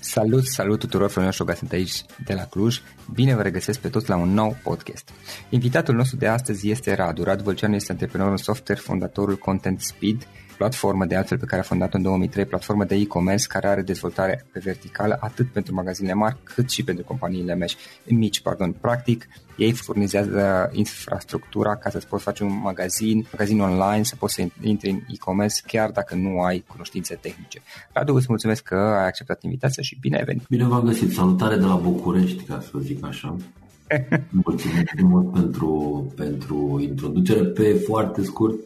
Salut, 0.00 0.44
salut 0.44 0.78
tuturor, 0.78 1.10
Florin 1.10 1.30
Șoga 1.30 1.54
sunt 1.54 1.72
aici 1.72 2.04
de 2.24 2.34
la 2.34 2.44
Cluj. 2.44 2.80
Bine 3.14 3.34
vă 3.34 3.42
regăsesc 3.42 3.80
pe 3.80 3.88
toți 3.88 4.08
la 4.08 4.16
un 4.16 4.32
nou 4.32 4.56
podcast. 4.62 5.08
Invitatul 5.50 5.94
nostru 5.94 6.16
de 6.16 6.26
astăzi 6.26 6.70
este 6.70 6.94
Radu. 6.94 7.22
Radu 7.22 7.42
Vălceanu 7.42 7.74
este 7.74 7.92
antreprenor 7.92 8.30
în 8.30 8.36
software, 8.36 8.80
fondatorul 8.80 9.36
Content 9.36 9.80
Speed, 9.80 10.26
platformă 10.58 11.04
de 11.04 11.16
altfel 11.16 11.38
pe 11.38 11.44
care 11.44 11.60
a 11.60 11.64
fondat-o 11.64 11.96
în 11.96 12.02
2003, 12.02 12.44
platformă 12.44 12.84
de 12.84 12.94
e-commerce 12.94 13.46
care 13.46 13.66
are 13.66 13.82
dezvoltare 13.82 14.46
pe 14.52 14.60
verticală 14.64 15.16
atât 15.20 15.46
pentru 15.46 15.74
magazinele 15.74 16.14
mari 16.14 16.36
cât 16.42 16.70
și 16.70 16.84
pentru 16.84 17.04
companiile 17.04 17.56
mici. 17.56 17.76
mici. 18.06 18.40
Pardon. 18.40 18.72
Practic, 18.72 19.28
ei 19.56 19.72
furnizează 19.72 20.70
infrastructura 20.72 21.76
ca 21.76 21.90
să-ți 21.90 22.06
poți 22.06 22.22
face 22.22 22.44
un 22.44 22.60
magazin, 22.62 23.26
magazin 23.32 23.60
online, 23.60 24.02
să 24.02 24.16
poți 24.18 24.34
să 24.34 24.46
intri 24.60 24.90
în 24.90 25.00
e-commerce 25.08 25.62
chiar 25.66 25.90
dacă 25.90 26.14
nu 26.14 26.40
ai 26.40 26.64
cunoștințe 26.68 27.14
tehnice. 27.14 27.62
Radu, 27.92 28.14
îți 28.14 28.26
mulțumesc 28.28 28.62
că 28.62 28.74
ai 28.74 29.06
acceptat 29.06 29.42
invitația 29.42 29.82
și 29.82 29.98
bine 30.00 30.16
ai 30.16 30.24
venit! 30.24 30.46
Bine 30.48 30.64
v-am 30.64 30.84
găsit! 30.84 31.12
Salutare 31.12 31.56
de 31.56 31.64
la 31.64 31.74
București, 31.74 32.42
ca 32.42 32.60
să 32.60 32.78
zic 32.78 33.06
așa. 33.06 33.36
Mulțumesc 34.44 35.00
mult 35.02 35.32
pentru, 35.32 36.12
pentru 36.16 36.78
introducere. 36.80 37.44
Pe 37.44 37.82
foarte 37.86 38.22
scurt, 38.22 38.58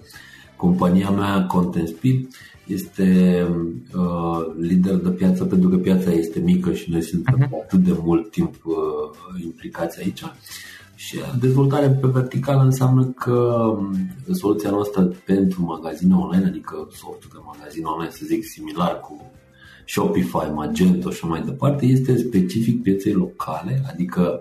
Compania 0.62 1.10
mea 1.10 1.46
Content 1.46 1.88
Speed 1.88 2.26
este 2.66 3.46
uh, 3.94 4.46
lider 4.60 4.94
de 4.94 5.10
piață 5.10 5.44
pentru 5.44 5.68
că 5.68 5.76
piața 5.76 6.10
este 6.10 6.40
mică 6.40 6.72
și 6.72 6.90
noi 6.90 7.02
suntem 7.02 7.38
uh-huh. 7.38 7.62
atât 7.62 7.78
de 7.78 7.96
mult 8.02 8.30
timp 8.30 8.54
uh, 8.64 9.42
implicați 9.44 10.00
aici. 10.00 10.22
Și 10.94 11.18
dezvoltarea 11.40 11.90
pe 11.90 12.06
verticală 12.06 12.62
înseamnă 12.62 13.04
că 13.04 13.32
um, 13.78 13.96
soluția 14.32 14.70
noastră 14.70 15.02
pentru 15.02 15.62
magazine 15.62 16.14
online, 16.14 16.46
adică 16.46 16.88
softul 16.92 17.30
de 17.32 17.38
magazin 17.56 17.84
online, 17.84 18.10
să 18.10 18.22
zic, 18.24 18.44
similar 18.44 19.00
cu 19.00 19.30
Shopify, 19.86 20.50
Magento 20.54 21.10
și 21.10 21.26
mai 21.26 21.42
departe, 21.42 21.86
este 21.86 22.16
specific 22.16 22.82
pieței 22.82 23.12
locale, 23.12 23.82
adică 23.92 24.40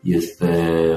este 0.00 0.96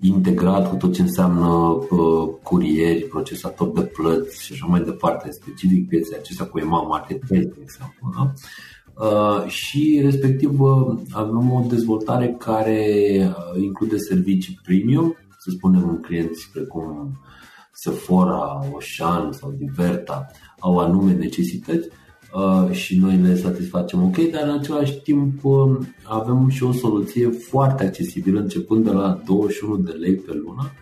integrat 0.00 0.68
cu 0.68 0.76
tot 0.76 0.94
ce 0.94 1.02
înseamnă 1.02 1.48
uh, 1.48 2.28
curieri, 2.42 3.02
procesator 3.04 3.70
de 3.72 3.80
plăți 3.80 4.44
și 4.44 4.52
așa 4.52 4.66
mai 4.66 4.80
departe, 4.80 5.30
specific 5.30 5.88
piețe 5.88 6.16
acestea 6.16 6.46
cu 6.46 6.58
EMA 6.58 6.82
Marketplace, 6.82 7.42
de 7.42 7.60
exemplu. 7.62 8.12
Da? 8.16 8.32
Uh, 9.06 9.46
și 9.46 10.00
respectiv 10.02 10.60
uh, 10.60 10.98
avem 11.10 11.52
o 11.52 11.64
dezvoltare 11.68 12.34
care 12.38 12.84
uh, 13.28 13.62
include 13.62 13.96
servicii 13.96 14.60
premium, 14.62 15.16
să 15.38 15.50
spunem 15.50 15.88
în 15.88 16.00
clienți 16.00 16.50
precum 16.52 17.18
Sephora, 17.72 18.60
Ocean 18.72 19.32
sau 19.32 19.50
Diverta 19.50 20.26
au 20.58 20.78
anume 20.78 21.12
necesități 21.12 21.88
și 22.70 22.98
noi 22.98 23.16
le 23.16 23.36
satisfacem. 23.36 24.02
Ok, 24.02 24.16
dar 24.30 24.42
în 24.42 24.58
același 24.58 25.00
timp 25.00 25.40
avem 26.02 26.48
și 26.48 26.62
o 26.62 26.72
soluție 26.72 27.28
foarte 27.28 27.84
accesibilă 27.84 28.40
începând 28.40 28.84
de 28.84 28.90
la 28.90 29.20
21 29.26 29.76
de 29.76 29.92
lei 29.92 30.14
pe 30.14 30.32
lună 30.32 30.72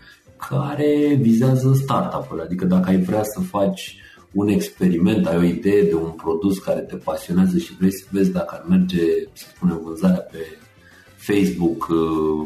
care 0.49 1.17
vizează 1.21 1.73
startup-urile, 1.73 2.43
adică 2.43 2.65
dacă 2.65 2.89
ai 2.89 3.01
vrea 3.01 3.23
să 3.23 3.39
faci 3.39 3.97
un 4.31 4.47
experiment, 4.47 5.27
ai 5.27 5.37
o 5.37 5.43
idee 5.43 5.83
de 5.83 5.95
un 5.95 6.09
produs 6.09 6.57
care 6.57 6.79
te 6.79 6.95
pasionează 6.95 7.57
și 7.57 7.75
vrei 7.77 7.91
să 7.91 8.05
vezi 8.11 8.31
dacă 8.31 8.55
ar 8.55 8.65
merge, 8.69 9.01
să 9.33 9.45
spunem, 9.55 9.81
vânzarea 9.83 10.19
pe 10.31 10.37
Facebook 11.15 11.87
uh, 11.89 11.97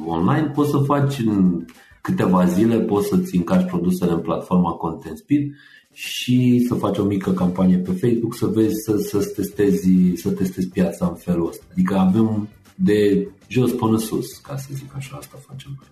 online, 0.05 0.51
poți 0.55 0.69
să 0.69 0.77
faci 0.77 1.19
în 1.19 1.65
câteva 2.01 2.45
zile, 2.45 2.79
poți 2.79 3.07
să-ți 3.07 3.35
încarci 3.35 3.69
produsele 3.69 4.11
în 4.11 4.19
platforma 4.19 4.71
Content 4.71 5.17
Speed 5.17 5.51
și 5.93 6.65
să 6.67 6.75
faci 6.75 6.97
o 6.97 7.03
mică 7.03 7.31
campanie 7.31 7.77
pe 7.77 7.91
Facebook 7.91 8.35
să 8.35 8.45
vezi, 8.45 8.75
să, 8.83 8.97
să 8.97 9.31
testezi, 9.35 9.89
să 10.15 10.29
testezi 10.31 10.67
piața 10.67 11.07
în 11.07 11.15
felul 11.15 11.47
ăsta. 11.47 11.63
Adică 11.71 11.95
avem 11.95 12.47
de 12.75 13.27
jos 13.47 13.71
până 13.71 13.97
sus, 13.97 14.37
ca 14.37 14.57
să 14.57 14.67
zic 14.73 14.95
așa, 14.95 15.15
asta 15.19 15.37
facem 15.47 15.71
noi. 15.77 15.87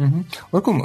Mm-hmm. 0.00 0.48
Oricum, 0.50 0.84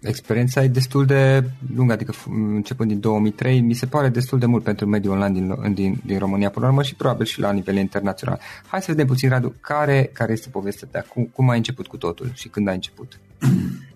experiența 0.00 0.62
e 0.62 0.68
destul 0.68 1.06
de 1.06 1.44
lungă, 1.74 1.92
adică 1.92 2.14
începând 2.54 2.88
din 2.88 3.00
2003, 3.00 3.60
mi 3.60 3.74
se 3.74 3.86
pare 3.86 4.08
destul 4.08 4.38
de 4.38 4.46
mult 4.46 4.62
pentru 4.62 4.86
mediul 4.86 5.12
online 5.12 5.40
din, 5.40 5.74
din, 5.74 6.00
din 6.06 6.18
România, 6.18 6.50
până 6.50 6.64
la 6.64 6.70
urmă, 6.70 6.82
și 6.82 6.94
probabil 6.94 7.26
și 7.26 7.40
la 7.40 7.52
nivel 7.52 7.76
internațional. 7.76 8.40
Hai 8.66 8.80
să 8.80 8.90
vedem 8.90 9.06
puțin, 9.06 9.28
Radu, 9.28 9.54
care, 9.60 10.10
care 10.12 10.32
este 10.32 10.48
povestea 10.48 10.88
ta? 10.90 11.04
Cum, 11.08 11.24
cum 11.24 11.48
ai 11.48 11.56
început 11.56 11.86
cu 11.86 11.96
totul 11.96 12.30
și 12.34 12.48
când 12.48 12.68
ai 12.68 12.74
început? 12.74 13.18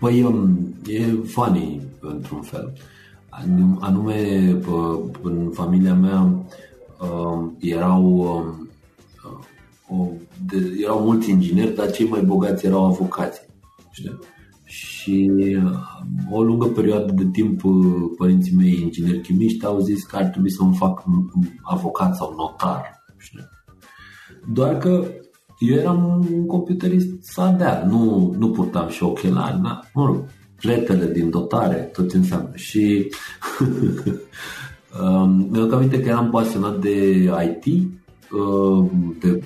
Păi, 0.00 0.22
um, 0.22 0.74
e 0.86 1.02
funny, 1.26 1.80
într-un 2.00 2.42
fel. 2.42 2.72
Anume, 3.80 4.50
în 5.22 5.50
familia 5.52 5.94
mea 5.94 6.20
um, 7.00 7.56
erau 7.60 8.04
um, 8.04 8.68
o, 9.88 10.08
de, 10.46 10.76
erau 10.82 11.00
mulți 11.00 11.30
ingineri, 11.30 11.74
dar 11.74 11.90
cei 11.90 12.08
mai 12.08 12.22
bogați 12.22 12.66
erau 12.66 12.84
avocați. 12.84 13.40
Știi? 13.90 14.18
Și 14.64 15.30
uh, 15.64 16.32
o 16.32 16.42
lungă 16.42 16.66
perioadă 16.66 17.12
de 17.12 17.28
timp 17.32 17.64
uh, 17.64 17.74
părinții 18.16 18.56
mei 18.56 18.78
ingineri 18.80 19.20
chimiști 19.20 19.64
au 19.64 19.78
zis 19.78 20.04
că 20.04 20.16
ar 20.16 20.24
trebui 20.24 20.50
să 20.50 20.62
mă 20.62 20.74
fac 20.74 21.02
avocat 21.62 22.16
sau 22.16 22.34
notar. 22.36 23.04
Știi? 23.16 23.48
Doar 24.52 24.78
că 24.78 25.04
eu 25.60 25.76
eram 25.76 26.26
un 26.32 26.46
computerist 26.46 27.08
sadea, 27.20 27.84
nu, 27.88 28.34
nu 28.38 28.50
purtam 28.50 28.88
și 28.88 29.02
ochelari, 29.02 29.60
da? 29.62 29.80
mă 29.94 30.04
rog, 30.04 30.24
pletele 30.60 31.12
din 31.12 31.30
dotare, 31.30 31.76
tot 31.76 32.10
ce 32.10 32.16
înseamnă. 32.16 32.50
Și 32.54 33.10
um, 35.02 35.48
mi-am 35.50 35.74
aminte 35.74 36.00
că 36.00 36.08
eram 36.08 36.30
pasionat 36.30 36.80
de 36.80 37.24
IT 37.44 37.88
Uh, 38.30 38.90
de, 39.20 39.42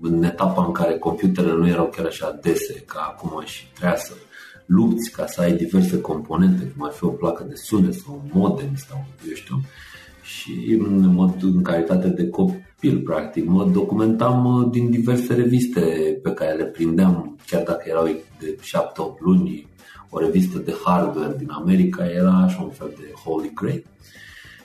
în 0.00 0.22
etapa 0.22 0.64
în 0.64 0.72
care 0.72 0.98
computerele 0.98 1.52
nu 1.52 1.68
erau 1.68 1.86
chiar 1.86 2.06
așa 2.06 2.38
dese 2.42 2.82
ca 2.86 3.14
acum 3.14 3.42
și 3.44 3.66
trebuia 3.72 3.96
să 3.96 4.12
lupți 4.66 5.10
ca 5.10 5.26
să 5.26 5.40
ai 5.40 5.52
diverse 5.52 6.00
componente, 6.00 6.64
cum 6.64 6.86
ar 6.86 6.92
fi 6.92 7.04
o 7.04 7.08
placă 7.08 7.44
de 7.48 7.54
sunet 7.54 7.94
sau 7.94 8.22
un 8.24 8.40
modem 8.40 8.74
sau 8.74 9.06
eu 9.28 9.34
știu. 9.34 9.60
Și 10.22 10.78
în 10.78 11.14
mod 11.14 11.42
în 11.42 11.62
calitate 11.62 12.08
de 12.08 12.28
copil, 12.80 12.98
practic, 12.98 13.46
mă 13.46 13.64
documentam 13.72 14.44
uh, 14.44 14.68
din 14.70 14.90
diverse 14.90 15.34
reviste 15.34 15.80
pe 16.22 16.30
care 16.30 16.52
le 16.56 16.64
prindeam, 16.64 17.38
chiar 17.46 17.62
dacă 17.62 17.82
erau 17.86 18.04
de 18.38 18.58
7-8 18.60 19.18
luni, 19.18 19.66
o 20.10 20.18
revistă 20.18 20.58
de 20.58 20.74
hardware 20.84 21.34
din 21.38 21.50
America 21.50 22.04
era 22.06 22.32
așa 22.32 22.62
un 22.62 22.70
fel 22.70 22.92
de 22.96 23.12
holy 23.24 23.50
grail. 23.54 23.84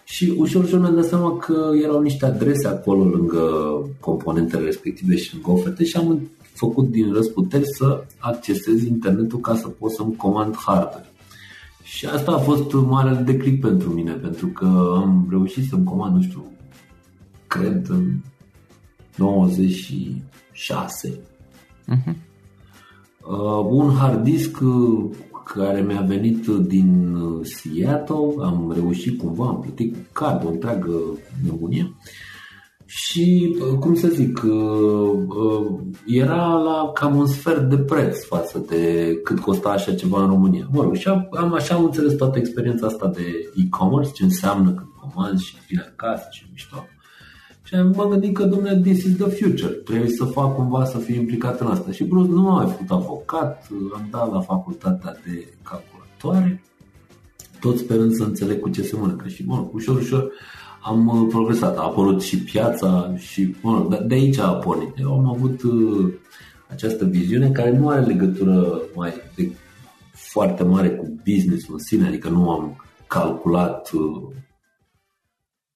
Și 0.03 0.33
ușor, 0.37 0.63
ușor 0.63 0.79
mi-am 0.79 0.95
dat 0.95 1.05
seama 1.05 1.37
că 1.37 1.71
erau 1.83 2.01
niște 2.01 2.25
adrese 2.25 2.67
acolo 2.67 3.03
lângă 3.03 3.41
componentele 3.99 4.65
respective 4.65 5.15
și 5.15 5.33
lângă 5.33 5.51
oferte 5.51 5.83
și 5.83 5.97
am 5.97 6.29
făcut 6.53 6.89
din 6.89 7.13
răsputeri 7.13 7.65
să 7.65 8.03
accesez 8.19 8.83
internetul 8.83 9.39
ca 9.39 9.55
să 9.55 9.67
pot 9.67 9.91
să-mi 9.91 10.15
comand 10.15 10.55
hardware. 10.55 11.11
Și 11.83 12.05
asta 12.05 12.31
a 12.31 12.37
fost 12.37 12.73
mare 12.73 13.23
declic 13.25 13.61
pentru 13.61 13.89
mine, 13.89 14.11
pentru 14.11 14.47
că 14.47 14.65
am 14.95 15.27
reușit 15.29 15.69
să-mi 15.69 15.83
comand, 15.83 16.15
nu 16.15 16.21
știu, 16.21 16.45
cred 17.51 17.86
în 17.89 18.12
96. 19.15 21.19
Uh-huh. 21.88 22.15
Uh, 23.21 23.65
un 23.69 23.95
hard 23.95 24.24
disk 24.24 24.57
care 25.44 25.81
mi-a 25.81 26.01
venit 26.01 26.48
din 26.48 27.15
uh, 27.15 27.45
Seattle, 27.45 28.33
am 28.42 28.71
reușit 28.75 29.19
cumva, 29.19 29.48
am 29.48 29.59
plătit 29.59 29.94
cu 29.94 30.00
card 30.12 30.45
o 30.45 30.50
întreagă 30.50 30.92
nebunie 31.44 31.95
și, 32.86 33.56
uh, 33.59 33.77
cum 33.80 33.95
să 33.95 34.07
zic, 34.07 34.44
uh, 34.44 35.19
era 36.06 36.53
la 36.53 36.92
cam 36.94 37.15
un 37.15 37.27
sfert 37.27 37.69
de 37.69 37.77
preț 37.77 38.25
față 38.25 38.65
de 38.68 39.13
cât 39.24 39.39
costa 39.39 39.69
așa 39.69 39.94
ceva 39.94 40.21
în 40.21 40.30
România. 40.30 40.68
Mă 40.71 40.81
rog, 40.81 40.95
și 40.95 41.07
am 41.07 41.53
așa 41.53 41.75
am 41.75 41.83
înțeles 41.83 42.13
toată 42.13 42.38
experiența 42.38 42.88
asta 42.88 43.07
de 43.07 43.25
e-commerce, 43.56 44.12
ce 44.12 44.24
înseamnă 44.24 44.71
când 44.71 44.89
comanzi 45.00 45.45
și 45.45 45.56
vine 45.68 45.86
acasă 45.92 46.27
și 46.31 46.45
mișto. 46.51 46.86
Și 47.71 47.77
m-am 47.77 48.09
gândit 48.09 48.33
că, 48.33 48.44
domnule, 48.44 48.79
this 48.79 49.03
is 49.03 49.15
the 49.15 49.29
future. 49.29 49.71
Trebuie 49.71 50.09
să 50.09 50.25
fac 50.25 50.56
cumva 50.56 50.85
să 50.85 50.97
fiu 50.97 51.15
implicat 51.15 51.59
în 51.59 51.68
asta. 51.68 51.91
Și 51.91 52.03
brusc 52.03 52.29
nu 52.29 52.50
am 52.50 52.56
mai 52.56 52.71
făcut 52.71 52.91
avocat, 52.91 53.68
am 53.94 54.07
dat 54.12 54.31
la 54.31 54.41
facultatea 54.41 55.18
de 55.25 55.47
calculatoare, 55.63 56.63
tot 57.59 57.77
sperând 57.77 58.13
să 58.13 58.23
înțeleg 58.23 58.59
cu 58.59 58.69
ce 58.69 58.81
se 58.81 58.95
mănâncă. 58.95 59.27
Și, 59.27 59.44
bun, 59.44 59.69
ușor, 59.73 59.97
ușor 59.97 60.31
am 60.81 61.07
uh, 61.07 61.27
progresat. 61.29 61.77
A 61.77 61.81
apărut 61.81 62.21
și 62.21 62.38
piața 62.38 63.13
și, 63.18 63.56
bun, 63.62 63.97
de 64.07 64.13
aici 64.13 64.38
a 64.38 64.53
pornit. 64.53 64.94
Eu 65.00 65.13
am 65.13 65.25
avut 65.25 65.63
uh, 65.63 66.13
această 66.67 67.06
viziune 67.06 67.51
care 67.51 67.77
nu 67.77 67.89
are 67.89 68.06
legătură 68.06 68.81
mai 68.95 69.13
de 69.35 69.51
foarte 70.12 70.63
mare 70.63 70.89
cu 70.89 71.21
business 71.25 71.69
în 71.69 71.77
sine, 71.77 72.07
adică 72.07 72.29
nu 72.29 72.50
am 72.50 72.83
calculat 73.07 73.91
uh, 73.91 74.21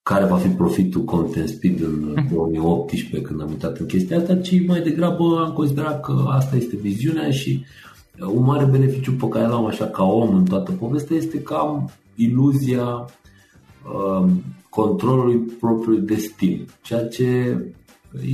care 0.09 0.25
va 0.25 0.37
fi 0.37 0.47
profitul 0.47 1.03
Content 1.03 1.47
Speed 1.47 1.81
în 1.81 2.27
2018 2.31 3.21
când 3.21 3.41
am 3.41 3.49
uitat 3.49 3.77
în 3.77 3.85
chestia 3.85 4.17
asta, 4.17 4.35
ci 4.35 4.65
mai 4.67 4.81
degrabă 4.81 5.43
am 5.45 5.53
considerat 5.53 6.01
că 6.01 6.25
asta 6.27 6.55
este 6.55 6.75
viziunea 6.75 7.31
și 7.31 7.65
uh, 8.19 8.27
un 8.27 8.43
mare 8.43 8.65
beneficiu 8.65 9.11
pe 9.11 9.27
care 9.27 9.47
l-am 9.47 9.65
așa 9.65 9.85
ca 9.85 10.03
om 10.03 10.35
în 10.35 10.45
toată 10.45 10.71
povestea 10.71 11.15
este 11.15 11.41
că 11.41 11.53
am 11.53 11.91
iluzia 12.15 12.85
uh, 12.85 14.29
controlului 14.69 15.38
propriului 15.38 16.05
destin, 16.05 16.67
ceea 16.81 17.07
ce 17.07 17.57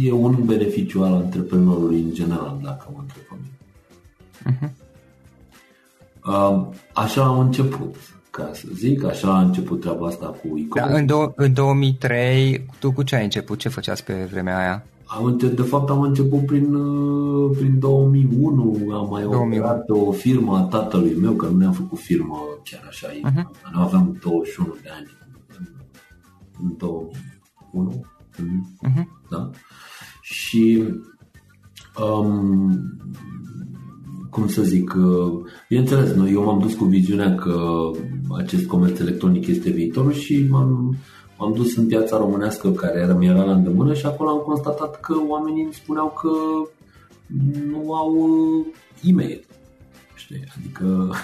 e 0.04 0.12
un 0.12 0.44
beneficiu 0.46 1.04
al 1.04 1.14
antreprenorului 1.14 2.00
în 2.00 2.14
general, 2.14 2.60
dacă 2.64 2.90
mă 2.94 3.00
întreb 3.02 3.24
pe 3.24 3.36
mine. 3.42 3.58
Uh-huh. 4.58 4.72
Uh, 6.26 6.68
așa 6.94 7.24
am 7.24 7.40
început 7.40 7.96
ca 8.32 8.50
să 8.54 8.68
zic, 8.74 9.04
așa 9.04 9.36
a 9.36 9.42
început 9.42 9.80
treaba 9.80 10.08
asta 10.08 10.26
cu 10.26 10.58
e 10.58 10.68
Da, 10.76 10.86
în, 10.86 11.06
do- 11.06 11.36
în 11.36 11.54
2003, 11.54 12.66
tu 12.80 12.92
cu 12.92 13.04
ce 13.04 13.16
ai 13.16 13.24
început? 13.24 13.60
Ce 13.60 13.70
făceați 13.70 14.04
pe 14.04 14.28
vremea 14.32 14.58
aia? 14.58 14.86
Am 15.06 15.26
început, 15.26 15.56
de 15.56 15.62
fapt 15.62 15.90
am 15.90 16.02
început 16.02 16.46
prin, 16.46 16.74
uh, 16.74 17.58
prin 17.58 17.80
2001, 17.80 18.92
am 18.94 19.08
mai 19.10 19.24
2001. 19.24 19.44
operat 19.44 19.90
o 19.90 20.12
firmă 20.12 20.58
a 20.58 20.62
tatălui 20.62 21.16
meu, 21.22 21.34
că 21.34 21.48
nu 21.48 21.58
ne-am 21.58 21.74
făcut 21.74 22.00
firmă 22.00 22.38
chiar 22.64 22.86
așa, 22.88 23.08
uh-huh. 23.08 23.72
nu 23.74 23.82
aveam 23.82 24.18
21 24.22 24.76
de 24.82 24.90
ani 24.98 25.08
în, 25.58 25.66
în 26.62 26.78
2001, 26.78 28.06
uh-huh. 28.84 29.06
da? 29.30 29.50
Și 30.22 30.84
um, 32.00 32.98
cum 34.32 34.48
să 34.48 34.62
zic, 34.62 34.94
uh, 34.98 35.32
bineînțeles, 35.70 36.14
noi, 36.14 36.32
eu 36.32 36.44
m-am 36.44 36.60
dus 36.60 36.74
cu 36.74 36.86
viziunea 36.86 37.36
că 37.36 37.56
acest 38.38 38.66
comerț 38.66 39.00
electronic 39.00 39.48
este 39.48 39.70
viitorul 39.70 40.14
și 40.14 40.48
m-am, 40.50 40.96
m-am 41.38 41.54
dus 41.54 41.76
în 41.76 41.88
piața 41.88 42.18
românească 42.18 42.72
care 42.72 43.00
era, 43.00 43.14
mi 43.14 43.28
era 43.28 43.44
la 43.44 43.54
îndemână 43.54 43.94
și 43.94 44.06
acolo 44.06 44.30
am 44.30 44.38
constatat 44.38 45.00
că 45.00 45.14
oamenii 45.28 45.64
îmi 45.64 45.74
spuneau 45.74 46.14
că 46.22 46.30
nu 47.72 47.94
au 47.94 48.14
uh, 48.14 48.66
e-mail. 49.02 49.46
Știi? 50.16 50.44
Adică 50.58 51.16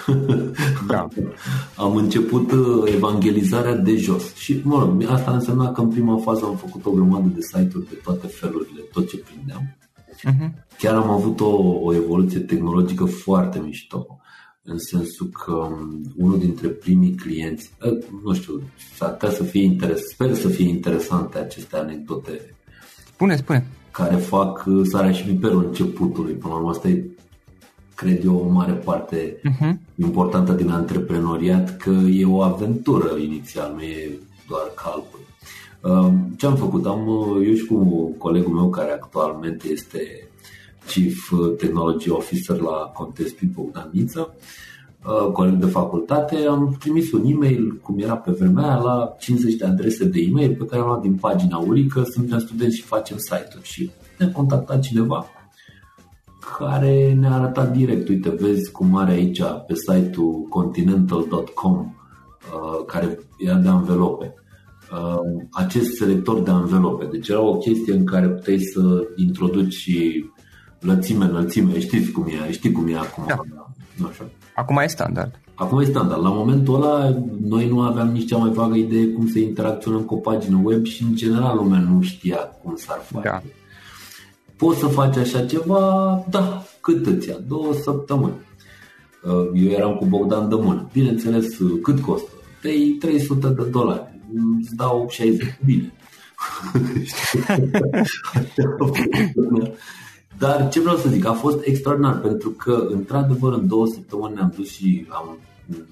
da. 0.86 1.08
am 1.84 1.96
început 1.96 2.52
uh, 2.52 2.92
evangelizarea 2.94 3.74
de 3.74 3.96
jos. 3.96 4.34
Și, 4.34 4.60
mă 4.64 4.78
rog, 4.78 5.04
asta 5.10 5.30
însemna 5.30 5.72
că 5.72 5.80
în 5.80 5.88
prima 5.88 6.16
fază 6.16 6.44
am 6.44 6.56
făcut 6.56 6.86
o 6.86 6.90
grămadă 6.90 7.28
de 7.34 7.40
site-uri 7.40 7.88
de 7.88 8.00
toate 8.04 8.26
felurile, 8.26 8.80
tot 8.92 9.08
ce 9.08 9.16
prindeam. 9.16 9.76
Uh-huh. 10.24 10.50
Chiar 10.78 10.94
am 10.94 11.10
avut 11.10 11.40
o, 11.40 11.56
o 11.82 11.94
evoluție 11.94 12.40
tehnologică 12.40 13.04
foarte 13.04 13.58
mișto. 13.58 14.06
în 14.62 14.78
sensul 14.78 15.26
că 15.26 15.52
um, 15.52 16.12
unul 16.16 16.38
dintre 16.38 16.68
primii 16.68 17.14
clienți, 17.14 17.72
uh, 17.84 18.04
nu 18.24 18.34
știu, 18.34 18.62
s-ar 18.96 19.30
să 19.30 19.42
fie 19.42 19.62
interes, 19.62 20.08
sper 20.08 20.34
să 20.34 20.48
fie 20.48 20.68
interesante 20.68 21.38
aceste 21.38 21.76
anecdote. 21.76 22.54
Spune, 23.06 23.36
spune. 23.36 23.66
Care 23.90 24.16
fac 24.16 24.64
uh, 24.66 24.86
sarea 24.90 25.12
și 25.12 25.28
miperul 25.28 25.66
începutului. 25.66 26.32
Până 26.32 26.52
la 26.52 26.58
urmă, 26.58 26.70
asta 26.70 26.88
e, 26.88 27.04
cred 27.94 28.24
eu, 28.24 28.36
o 28.36 28.48
mare 28.48 28.72
parte 28.72 29.36
uh-huh. 29.36 29.72
importantă 29.94 30.52
din 30.52 30.70
antreprenoriat, 30.70 31.76
că 31.76 31.90
e 31.90 32.24
o 32.26 32.42
aventură 32.42 33.16
inițial, 33.16 33.72
nu 33.74 33.82
e 33.82 34.18
doar 34.48 34.72
calcul. 34.74 35.27
Um, 35.82 36.34
ce 36.36 36.46
am 36.46 36.56
făcut? 36.56 36.86
Am, 36.86 37.08
eu 37.46 37.54
și 37.54 37.64
cu 37.64 38.10
colegul 38.18 38.54
meu 38.54 38.70
care 38.70 38.92
actualmente 38.92 39.68
este 39.68 40.28
Chief 40.86 41.32
Technology 41.58 42.10
Officer 42.10 42.60
la 42.60 42.92
Contespi 42.94 43.46
Bogdan 43.46 43.90
Niță, 43.92 44.34
uh, 45.06 45.32
coleg 45.32 45.54
de 45.54 45.66
facultate, 45.66 46.36
am 46.36 46.76
trimis 46.78 47.12
un 47.12 47.24
e-mail, 47.26 47.78
cum 47.82 47.98
era 47.98 48.16
pe 48.16 48.30
vremea 48.30 48.76
la 48.76 49.16
50 49.18 49.54
de 49.54 49.64
adrese 49.64 50.04
de 50.04 50.20
e-mail 50.20 50.54
pe 50.54 50.64
care 50.64 50.80
am 50.80 50.86
luat 50.86 51.00
din 51.00 51.14
pagina 51.14 51.56
Uri 51.56 51.86
că 51.86 52.02
suntem 52.02 52.38
studenți 52.38 52.76
și 52.76 52.82
facem 52.82 53.16
site-uri 53.16 53.66
și 53.66 53.90
ne-a 54.18 54.32
contactat 54.32 54.80
cineva 54.80 55.26
care 56.58 57.12
ne-a 57.12 57.34
arătat 57.34 57.72
direct, 57.72 58.08
uite, 58.08 58.28
vezi 58.28 58.70
cum 58.70 58.96
are 58.96 59.12
aici 59.12 59.42
pe 59.66 59.74
site-ul 59.74 60.46
continental.com 60.48 61.76
uh, 61.78 62.84
care 62.86 63.18
era 63.38 63.56
de 63.56 63.68
anvelope 63.68 64.34
uh, 64.34 64.47
acest 65.50 65.96
selector 65.96 66.40
de 66.40 66.50
anvelope. 66.50 67.04
Deci 67.04 67.28
era 67.28 67.40
o 67.40 67.56
chestie 67.56 67.94
în 67.94 68.04
care 68.04 68.28
puteai 68.28 68.58
să 68.58 69.08
introduci 69.16 69.90
lățime, 70.80 71.24
înălțime, 71.24 71.80
știți 71.80 72.10
cum 72.10 72.26
e, 72.26 72.52
știi 72.52 72.72
cum 72.72 72.88
e 72.88 72.96
acum. 72.96 73.24
Da. 73.26 73.38
Nu 73.94 74.06
așa. 74.06 74.24
Acum 74.54 74.76
e 74.76 74.86
standard. 74.86 75.40
Acum 75.54 75.80
e 75.80 75.84
standard. 75.84 76.22
La 76.22 76.28
momentul 76.28 76.74
ăla, 76.74 77.16
noi 77.40 77.68
nu 77.68 77.80
aveam 77.80 78.08
nici 78.08 78.28
cea 78.28 78.36
mai 78.36 78.50
vagă 78.50 78.76
idee 78.76 79.06
cum 79.06 79.28
să 79.28 79.38
interacționăm 79.38 80.02
cu 80.02 80.14
o 80.14 80.18
pagină 80.18 80.60
web 80.62 80.84
și, 80.84 81.02
în 81.02 81.14
general, 81.14 81.56
lumea 81.56 81.78
nu 81.78 82.02
știa 82.02 82.36
cum 82.36 82.76
s-ar 82.76 83.00
face. 83.04 83.28
Da. 83.28 83.42
Poți 84.56 84.78
să 84.78 84.86
faci 84.86 85.16
așa 85.16 85.44
ceva? 85.44 86.24
Da. 86.30 86.62
Cât 86.80 87.06
îți 87.06 87.28
ia? 87.28 87.36
Două 87.48 87.72
săptămâni. 87.72 88.46
Uh, 89.24 89.62
eu 89.64 89.70
eram 89.70 89.94
cu 89.94 90.04
Bogdan 90.04 90.48
de 90.48 90.54
mână. 90.54 90.88
Bineînțeles, 90.92 91.58
uh, 91.58 91.80
cât 91.82 92.00
costă? 92.00 92.28
300 92.98 93.48
de 93.48 93.64
dolari. 93.70 94.17
Îți 94.60 94.74
dau 94.76 95.06
60. 95.10 95.58
Bine. 95.64 95.92
Dar 100.38 100.68
ce 100.68 100.80
vreau 100.80 100.96
să 100.96 101.08
zic, 101.08 101.24
a 101.24 101.32
fost 101.32 101.66
extraordinar 101.66 102.20
pentru 102.20 102.50
că, 102.50 102.86
într-adevăr, 102.90 103.52
în 103.52 103.68
două 103.68 103.86
săptămâni 103.86 104.34
ne-am 104.34 104.52
dus 104.56 104.70
și 104.70 105.06
am, 105.08 105.38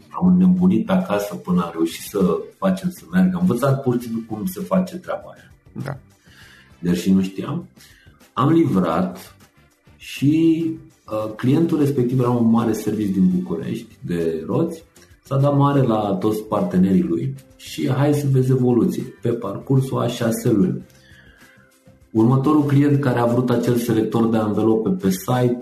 am 0.09 0.27
înnebunit 0.27 0.87
pe 0.87 0.93
acasă 0.93 1.35
până 1.35 1.63
am 1.65 1.71
reușit 1.73 2.05
să 2.05 2.39
facem 2.59 2.91
să 2.91 3.05
meargă. 3.11 3.37
Am 3.37 3.41
învățat 3.41 3.83
pur 3.83 3.95
și 3.95 4.01
simplu 4.01 4.35
cum 4.35 4.47
se 4.47 4.61
face 4.61 4.97
treaba 4.97 5.33
aia. 5.35 5.53
Da. 5.85 5.99
Deși 6.79 7.13
nu 7.13 7.23
știam. 7.23 7.69
Am 8.33 8.53
livrat 8.53 9.37
și 9.97 10.65
uh, 11.11 11.35
clientul 11.35 11.79
respectiv 11.79 12.21
era 12.21 12.31
un 12.31 12.51
mare 12.51 12.73
serviciu 12.73 13.13
din 13.13 13.29
București 13.29 13.97
de 14.01 14.43
roți. 14.47 14.83
S-a 15.27 15.37
dat 15.37 15.57
mare 15.57 15.81
la 15.81 16.17
toți 16.21 16.43
partenerii 16.43 17.03
lui 17.03 17.35
și 17.57 17.91
hai 17.91 18.15
să 18.15 18.27
vezi 18.31 18.51
evoluție 18.51 19.03
pe 19.23 19.29
parcursul 19.29 20.01
a 20.01 20.07
șase 20.07 20.51
luni. 20.51 20.85
Următorul 22.11 22.63
client 22.63 23.01
care 23.01 23.19
a 23.19 23.25
vrut 23.25 23.51
acel 23.51 23.77
selector 23.77 24.29
de 24.29 24.37
anvelope 24.37 24.91
pe 24.91 25.11
site, 25.11 25.59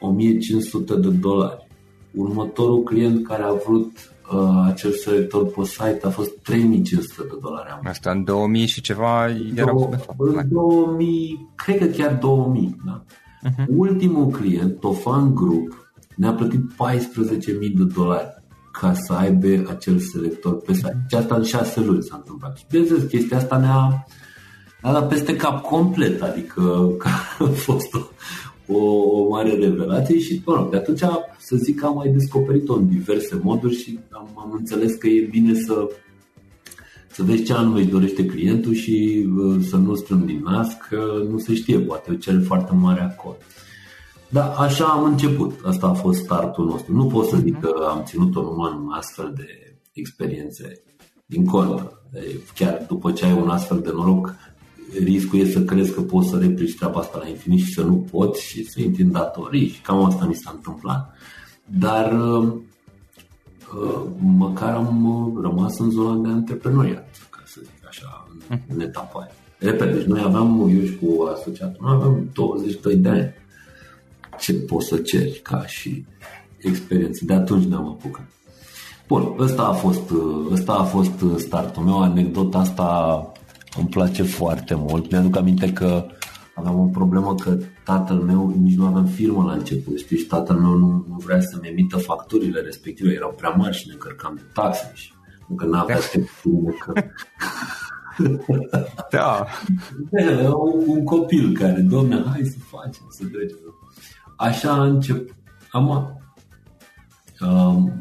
1500 0.00 0.94
de 0.94 1.08
dolari. 1.08 1.66
Următorul 2.14 2.82
client 2.82 3.26
care 3.26 3.42
a 3.42 3.52
vrut 3.66 3.92
uh, 4.32 4.64
acel 4.66 4.92
selector 4.92 5.46
pe 5.46 5.64
site 5.64 6.00
a 6.02 6.10
fost 6.10 6.30
3500 6.42 7.28
de 7.30 7.36
dolari. 7.40 7.78
Asta 7.82 8.10
în 8.10 8.24
2000 8.24 8.66
și 8.66 8.80
ceva 8.80 9.28
era 9.54 9.72
În 10.16 10.48
2000, 10.48 11.50
cred 11.54 11.78
că 11.78 11.84
chiar 11.84 12.14
2000. 12.14 12.76
Da? 12.86 13.02
Uh-huh. 13.02 13.66
Ultimul 13.76 14.26
client, 14.26 14.80
Tofan 14.80 15.34
Group, 15.34 15.92
ne-a 16.14 16.32
plătit 16.32 16.60
14.000 16.60 16.68
de 17.74 17.84
dolari 17.94 18.35
ca 18.80 18.92
să 18.94 19.12
aibă 19.12 19.68
acel 19.68 19.98
selector 19.98 20.56
pe 20.56 20.72
site. 20.72 21.06
Și 21.08 21.16
asta 21.16 21.34
în 21.34 21.42
șase 21.42 21.80
luni 21.80 22.02
s-a 22.02 22.16
întâmplat. 22.16 22.56
Și 22.56 22.64
bineînțeles, 22.70 23.02
chestia 23.02 23.36
asta 23.36 23.56
ne-a 23.56 24.06
a 24.82 24.92
dat 24.92 25.08
peste 25.08 25.36
cap 25.36 25.62
complet, 25.62 26.22
adică 26.22 26.92
a 27.38 27.44
fost 27.44 27.94
o, 27.94 27.98
o, 28.76 28.82
o 29.22 29.28
mare 29.28 29.54
revelație 29.54 30.18
și 30.18 30.42
mă 30.44 30.54
rog, 30.54 30.70
de 30.70 30.76
atunci 30.76 31.00
să 31.38 31.56
zic 31.56 31.80
că 31.80 31.86
am 31.86 31.94
mai 31.94 32.08
descoperit-o 32.08 32.74
în 32.74 32.88
diverse 32.88 33.40
moduri 33.42 33.74
și 33.74 33.98
am, 34.10 34.28
am 34.34 34.54
înțeles 34.58 34.94
că 34.94 35.06
e 35.06 35.28
bine 35.30 35.54
să 35.54 35.88
să 37.16 37.22
vezi 37.22 37.42
ce 37.42 37.52
anume 37.52 37.80
își 37.80 37.88
dorește 37.88 38.26
clientul 38.26 38.72
și 38.72 39.26
uh, 39.36 39.56
să 39.68 39.76
nu 39.76 39.94
strâng 39.94 40.24
din 40.24 40.42
nas 40.44 40.76
că 40.88 41.26
nu 41.30 41.38
se 41.38 41.54
știe, 41.54 41.78
poate 41.78 42.10
o 42.10 42.14
cel 42.14 42.42
foarte 42.42 42.74
mare 42.74 43.00
acord. 43.00 43.36
Da, 44.28 44.44
așa 44.44 44.84
am 44.84 45.04
început. 45.04 45.60
Asta 45.64 45.86
a 45.86 45.92
fost 45.92 46.22
startul 46.22 46.64
nostru. 46.64 46.94
Nu 46.94 47.06
pot 47.06 47.26
să 47.26 47.36
zic 47.36 47.60
că 47.60 47.86
am 47.88 48.02
ținut-o 48.04 48.42
numai 48.42 48.72
în 48.76 48.92
astfel 48.92 49.32
de 49.36 49.46
experiențe. 49.92 50.82
Din 51.26 51.44
contră, 51.44 52.02
chiar 52.54 52.84
după 52.88 53.12
ce 53.12 53.24
ai 53.24 53.32
un 53.32 53.48
astfel 53.48 53.80
de 53.80 53.90
noroc, 53.94 54.34
riscul 55.04 55.38
e 55.38 55.50
să 55.50 55.60
crezi 55.60 55.92
că 55.92 56.00
poți 56.02 56.28
să 56.28 56.38
replici 56.38 56.76
treaba 56.76 57.00
asta 57.00 57.18
la 57.18 57.28
infinit 57.28 57.64
și 57.64 57.72
să 57.72 57.82
nu 57.82 58.06
poți 58.10 58.42
și 58.42 58.64
să 58.64 58.80
intri 58.80 59.02
în 59.02 59.12
datorii 59.12 59.68
și 59.68 59.80
cam 59.80 60.04
asta 60.04 60.24
mi 60.24 60.34
s-a 60.34 60.52
întâmplat. 60.54 61.14
Dar 61.64 62.12
uh, 62.12 62.52
uh, 63.82 64.02
măcar 64.18 64.74
am 64.74 65.04
uh, 65.04 65.42
rămas 65.42 65.78
în 65.78 65.90
zona 65.90 66.28
de 66.28 66.28
antreprenoriat, 66.28 67.08
ca 67.30 67.42
să 67.44 67.60
zic 67.62 67.88
așa, 67.88 68.28
în, 68.48 68.58
în 68.68 68.80
etapa 68.80 69.20
aia. 69.20 69.30
Repede, 69.58 69.92
deci 69.92 70.06
noi 70.06 70.22
aveam, 70.24 70.60
eu 70.60 70.84
și 70.84 70.96
cu 70.96 71.22
asociatul, 71.22 71.78
noi 71.80 71.94
aveam 71.94 72.30
22 72.32 72.96
de 72.96 73.08
ani. 73.08 73.34
Ce 74.38 74.54
poți 74.54 74.86
să 74.86 74.96
ceri 74.96 75.40
ca 75.42 75.66
și 75.66 76.04
experiență? 76.58 77.24
De 77.24 77.34
atunci 77.34 77.64
ne-am 77.64 77.86
apucat. 77.86 78.26
Bun, 79.08 79.34
ăsta 79.38 79.62
a 79.62 79.72
fost, 79.72 80.12
ăsta 80.50 80.72
a 80.72 80.84
fost 80.84 81.24
startul 81.36 81.82
meu, 81.82 82.02
anecdota 82.02 82.58
asta 82.58 83.20
îmi 83.78 83.88
place 83.88 84.22
foarte 84.22 84.74
mult. 84.74 85.10
Mi-aduc 85.10 85.36
aminte 85.36 85.72
că 85.72 86.06
aveam 86.54 86.78
o 86.80 86.84
problemă 86.84 87.34
că 87.34 87.58
tatăl 87.84 88.16
meu, 88.16 88.54
nici 88.62 88.76
nu 88.76 88.86
aveam 88.86 89.06
firmă 89.06 89.44
la 89.44 89.52
început, 89.52 89.98
știi, 89.98 90.18
și 90.18 90.24
tatăl 90.24 90.56
meu 90.56 90.74
nu, 90.74 91.04
nu 91.08 91.16
vrea 91.24 91.40
să-mi 91.40 91.68
emită 91.68 91.96
facturile 91.96 92.60
respective, 92.60 93.12
erau 93.12 93.34
prea 93.36 93.50
mari 93.50 93.76
și 93.76 93.86
ne 93.86 93.92
încărcam 93.92 94.34
de 94.34 94.42
taxe 94.52 94.90
și 94.94 95.12
încă 95.48 95.66
n-avea 95.66 95.98
ce 96.12 96.24
că... 96.78 96.92
Da. 99.10 99.46
Era 100.10 100.54
un 100.86 101.04
copil 101.04 101.56
care, 101.58 101.80
domne, 101.80 102.22
hai 102.32 102.44
să 102.44 102.56
facem, 102.58 103.06
să 103.08 103.24
trecem. 103.24 103.58
Așa 104.36 104.72
a 104.72 104.84
început. 104.84 105.34
Am, 105.70 106.18
um, 107.40 107.92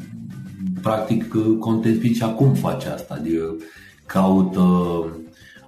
practic, 0.82 1.36
Content 1.60 2.02
și 2.02 2.24
acum 2.24 2.54
face 2.54 2.90
asta, 2.90 3.14
adică 3.14 3.56
caută 4.06 4.62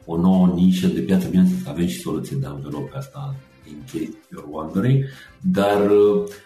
o 0.06 0.18
nouă 0.18 0.48
nișă 0.56 0.88
de 0.88 1.00
piață, 1.00 1.28
bine 1.28 1.48
să 1.64 1.70
avem 1.70 1.86
și 1.86 2.00
soluții 2.00 2.36
de 2.36 2.46
anvelope 2.46 2.98
asta 2.98 3.36
in 3.68 3.82
case 3.86 4.18
you're 4.34 4.50
wondering, 4.50 5.04
dar 5.42 5.92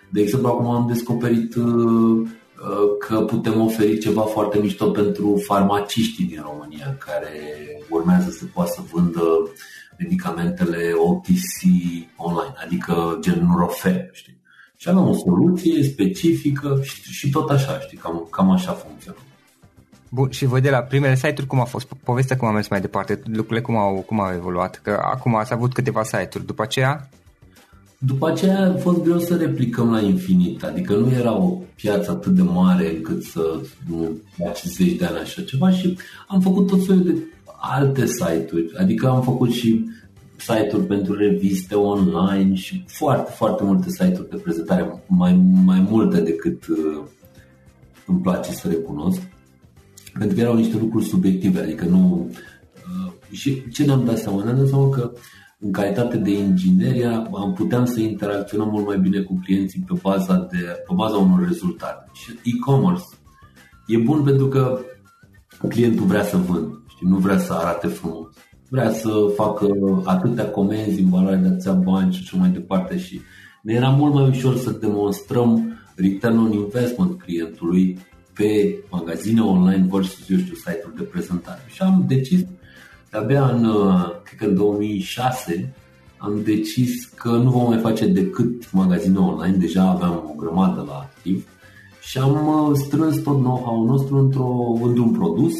de 0.10 0.22
exemplu 0.22 0.48
acum 0.48 0.66
am 0.66 0.88
descoperit 0.88 1.56
uh, 1.56 1.66
uh, 1.66 2.98
că 3.00 3.22
putem 3.22 3.62
oferi 3.62 4.00
ceva 4.00 4.22
foarte 4.22 4.60
mișto 4.60 4.90
pentru 4.90 5.42
farmaciștii 5.46 6.26
din 6.26 6.42
România 6.52 6.98
care 7.06 7.32
urmează 7.90 8.30
să 8.30 8.46
poată 8.54 8.72
să 8.76 8.82
vândă 8.92 9.22
medicamentele 10.02 10.92
OTC 10.96 11.58
online, 12.16 12.54
adică 12.66 13.18
gen 13.22 13.46
Nurofen, 13.46 14.10
știi? 14.12 14.40
Și 14.78 14.90
avem 14.90 15.08
o 15.08 15.14
soluție 15.14 15.84
specifică 15.84 16.80
și, 16.84 17.02
și 17.02 17.30
tot 17.30 17.50
așa, 17.50 17.80
știi, 17.80 17.98
cam, 17.98 18.28
cam 18.32 18.52
așa 18.52 18.72
funcționează. 18.72 19.26
Bun, 20.10 20.30
și 20.30 20.46
voi 20.46 20.62
de 20.62 20.70
la 20.70 20.78
primele 20.78 21.16
site-uri 21.16 21.48
cum 21.48 21.60
a 21.60 21.64
fost? 21.64 21.88
Povestea 22.04 22.38
cum 22.38 22.48
a 22.48 22.52
mers 22.52 22.68
mai 22.68 22.82
departe, 22.82 23.22
lucrurile 23.26 23.62
cum 23.62 23.78
au, 23.78 24.04
cum 24.08 24.20
au 24.20 24.34
evoluat? 24.34 24.80
Că 24.84 25.00
acum 25.04 25.36
ați 25.36 25.54
avut 25.54 25.74
câteva 25.74 26.04
site-uri, 26.04 26.46
după 26.46 26.62
aceea? 26.62 27.10
După 27.98 28.30
aceea 28.30 28.60
a 28.60 28.78
fost 28.78 29.02
greu 29.02 29.20
să 29.20 29.36
replicăm 29.36 29.92
la 29.92 30.00
infinit, 30.00 30.64
adică 30.64 30.96
nu 30.96 31.12
era 31.12 31.38
o 31.38 31.58
piață 31.76 32.12
atât 32.12 32.34
de 32.34 32.42
mare 32.42 32.96
încât 32.96 33.24
să 33.24 33.60
nu 33.90 34.10
faci 34.38 34.64
zeci 34.64 34.98
de 34.98 35.06
ani 35.06 35.18
așa 35.18 35.42
ceva 35.42 35.72
și 35.72 35.98
am 36.28 36.42
făcut 36.42 36.68
tot 36.68 36.86
felul 36.86 37.04
de 37.04 37.16
alte 37.62 38.06
site-uri, 38.06 38.72
adică 38.78 39.08
am 39.10 39.22
făcut 39.22 39.52
și 39.52 39.86
site-uri 40.38 40.86
pentru 40.86 41.14
reviste 41.14 41.76
online 41.76 42.54
și 42.54 42.84
foarte, 42.88 43.32
foarte 43.32 43.64
multe 43.64 43.90
site-uri 43.90 44.30
de 44.30 44.36
prezentare, 44.36 45.04
mai, 45.08 45.42
mai 45.66 45.88
multe 45.90 46.22
decât 46.22 46.68
uh, 46.68 47.04
îmi 48.06 48.22
place 48.22 48.52
să 48.52 48.68
recunosc 48.68 49.22
pentru 50.18 50.36
că 50.36 50.42
erau 50.42 50.56
niște 50.56 50.78
lucruri 50.78 51.06
subiective, 51.06 51.60
adică 51.60 51.86
nu... 51.86 52.30
Uh, 52.76 53.14
și 53.32 53.70
ce 53.70 53.86
ne-am 53.86 54.06
dat 54.06 54.18
seama? 54.18 54.44
Ne-am 54.44 54.58
dat 54.58 54.68
seama 54.68 54.90
că 54.90 55.12
în 55.60 55.72
calitate 55.72 56.18
de 56.18 56.32
inginer 56.32 57.14
am 57.34 57.54
puteam 57.54 57.86
să 57.86 58.00
interacționăm 58.00 58.70
mult 58.70 58.86
mai 58.86 58.98
bine 59.00 59.22
cu 59.22 59.40
clienții 59.44 59.84
pe 59.88 60.00
baza, 60.02 60.48
de, 60.52 60.58
pe 60.58 60.94
baza 60.94 61.16
unor 61.16 61.48
rezultate. 61.48 62.10
Și 62.14 62.32
e-commerce 62.44 63.04
e 63.88 63.98
bun 63.98 64.24
pentru 64.24 64.48
că 64.48 64.80
clientul 65.68 66.06
vrea 66.06 66.24
să 66.24 66.38
vând, 66.38 66.81
știi, 67.02 67.14
nu 67.14 67.18
vrea 67.18 67.38
să 67.38 67.54
arate 67.54 67.88
frumos. 67.88 68.28
Vrea 68.70 68.92
să 68.92 69.10
facă 69.36 69.68
atâtea 70.04 70.50
comenzi 70.50 71.02
în 71.02 71.10
valoare 71.10 71.36
de 71.36 71.48
atâția 71.48 71.72
bani 71.72 72.14
și 72.14 72.20
așa 72.24 72.38
mai 72.38 72.50
departe 72.50 72.98
și 72.98 73.22
ne 73.62 73.74
era 73.74 73.90
mult 73.90 74.14
mai 74.14 74.28
ușor 74.28 74.58
să 74.58 74.72
demonstrăm 74.72 75.80
return 75.96 76.38
on 76.38 76.52
investment 76.52 77.22
clientului 77.22 78.00
pe 78.34 78.80
magazine 78.90 79.42
online 79.42 79.88
versus, 79.90 80.30
eu 80.30 80.38
știu, 80.38 80.56
site-uri 80.56 80.96
de 80.96 81.04
prezentare. 81.04 81.62
Și 81.68 81.82
am 81.82 82.06
decis, 82.08 82.46
de-abia 83.10 83.46
în, 83.46 83.66
uh, 83.66 84.10
cred 84.24 84.40
că 84.40 84.46
în 84.46 84.56
2006, 84.56 85.74
am 86.18 86.42
decis 86.44 87.06
că 87.06 87.30
nu 87.30 87.50
vom 87.50 87.68
mai 87.68 87.78
face 87.78 88.08
decât 88.08 88.72
magazine 88.72 89.18
online, 89.18 89.58
deja 89.58 89.90
aveam 89.90 90.24
o 90.30 90.34
grămadă 90.34 90.86
la 90.88 90.94
activ 90.94 91.48
și 92.02 92.18
am 92.18 92.48
uh, 92.48 92.78
strâns 92.78 93.18
tot 93.18 93.38
know-how 93.38 93.86
nostru 93.86 94.18
într-o, 94.18 94.80
într-un 94.84 95.12
produs 95.12 95.54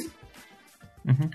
uh-huh. 1.10 1.30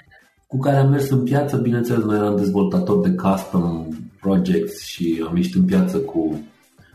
cu 0.46 0.58
care 0.58 0.76
am 0.76 0.90
mers 0.90 1.10
în 1.10 1.22
piață, 1.22 1.56
bineînțeles, 1.56 2.04
noi 2.04 2.16
eram 2.16 2.36
dezvoltator 2.36 3.00
de 3.00 3.14
custom 3.14 3.86
projects 4.20 4.84
și 4.84 5.24
am 5.28 5.36
ieșit 5.36 5.54
în 5.54 5.64
piață 5.64 5.98
cu 5.98 6.40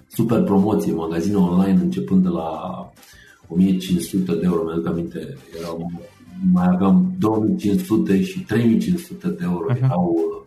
super 0.08 0.42
promoție, 0.42 0.94
magazine 0.94 1.36
online 1.36 1.80
începând 1.82 2.24
de 2.24 2.30
la 2.30 2.50
1500 3.48 4.32
de 4.32 4.40
euro, 4.44 4.64
mi-aduc 4.64 4.88
aminte, 4.88 5.38
erau, 5.60 5.92
mai 6.52 6.68
aveam 6.72 7.14
2500 7.20 8.22
și 8.22 8.40
3500 8.40 9.28
de 9.28 9.44
euro 9.44 9.74
uh-huh. 9.74 9.84
erau 9.84 10.16
uh, 10.16 10.42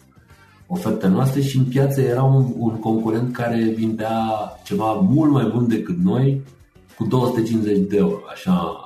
ofertele 0.66 1.12
noastre 1.12 1.40
și 1.40 1.59
în 1.59 1.64
piață 1.64 2.00
era 2.00 2.23
un, 2.23 2.52
un 2.59 2.78
concurent 2.78 3.33
care 3.33 3.75
vindea 3.76 4.19
ceva 4.64 4.93
mult 4.93 5.33
mai 5.33 5.50
bun 5.54 5.69
decât 5.69 5.99
noi 5.99 6.40
cu 6.97 7.04
250 7.04 7.78
de 7.88 7.97
euro, 7.97 8.19
așa. 8.33 8.84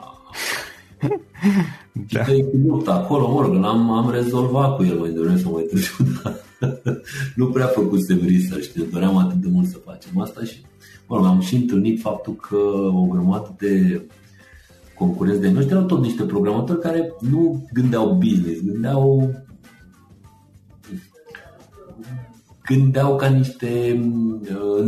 da. 2.13 2.25
Și 2.25 2.43
cu 2.43 2.57
lupta 2.67 2.93
acolo, 2.93 3.33
mă 3.33 3.41
rog, 3.41 3.65
am, 3.65 3.91
am 3.91 4.11
rezolvat 4.11 4.77
cu 4.77 4.85
el 4.85 4.99
mai 4.99 5.11
devreme 5.11 5.39
sau 5.39 5.53
mai 5.53 5.63
târziu, 5.63 6.05
dar 6.23 6.35
nu 7.35 7.47
prea 7.47 7.67
făcusem 7.67 8.21
research, 8.23 8.73
ne 8.73 8.85
doream 8.85 9.17
atât 9.17 9.37
de 9.37 9.49
mult 9.51 9.69
să 9.69 9.79
facem 9.85 10.21
asta 10.21 10.45
și 10.45 10.61
mă 11.07 11.17
rog, 11.17 11.25
am 11.25 11.41
și 11.41 11.55
întâlnit 11.55 12.01
faptul 12.01 12.35
că 12.35 12.57
o 12.95 13.07
grămadă 13.07 13.55
de 13.59 14.03
concurenți 14.95 15.41
de 15.41 15.51
noștri 15.51 15.73
erau 15.73 15.85
tot 15.85 16.03
niște 16.03 16.23
programatori 16.23 16.81
care 16.81 17.13
nu 17.21 17.69
gândeau 17.73 18.15
business, 18.15 18.61
gândeau 18.61 19.33
gândeau 22.69 23.17
ca 23.17 23.29
niște 23.29 24.01
uh, 24.41 24.85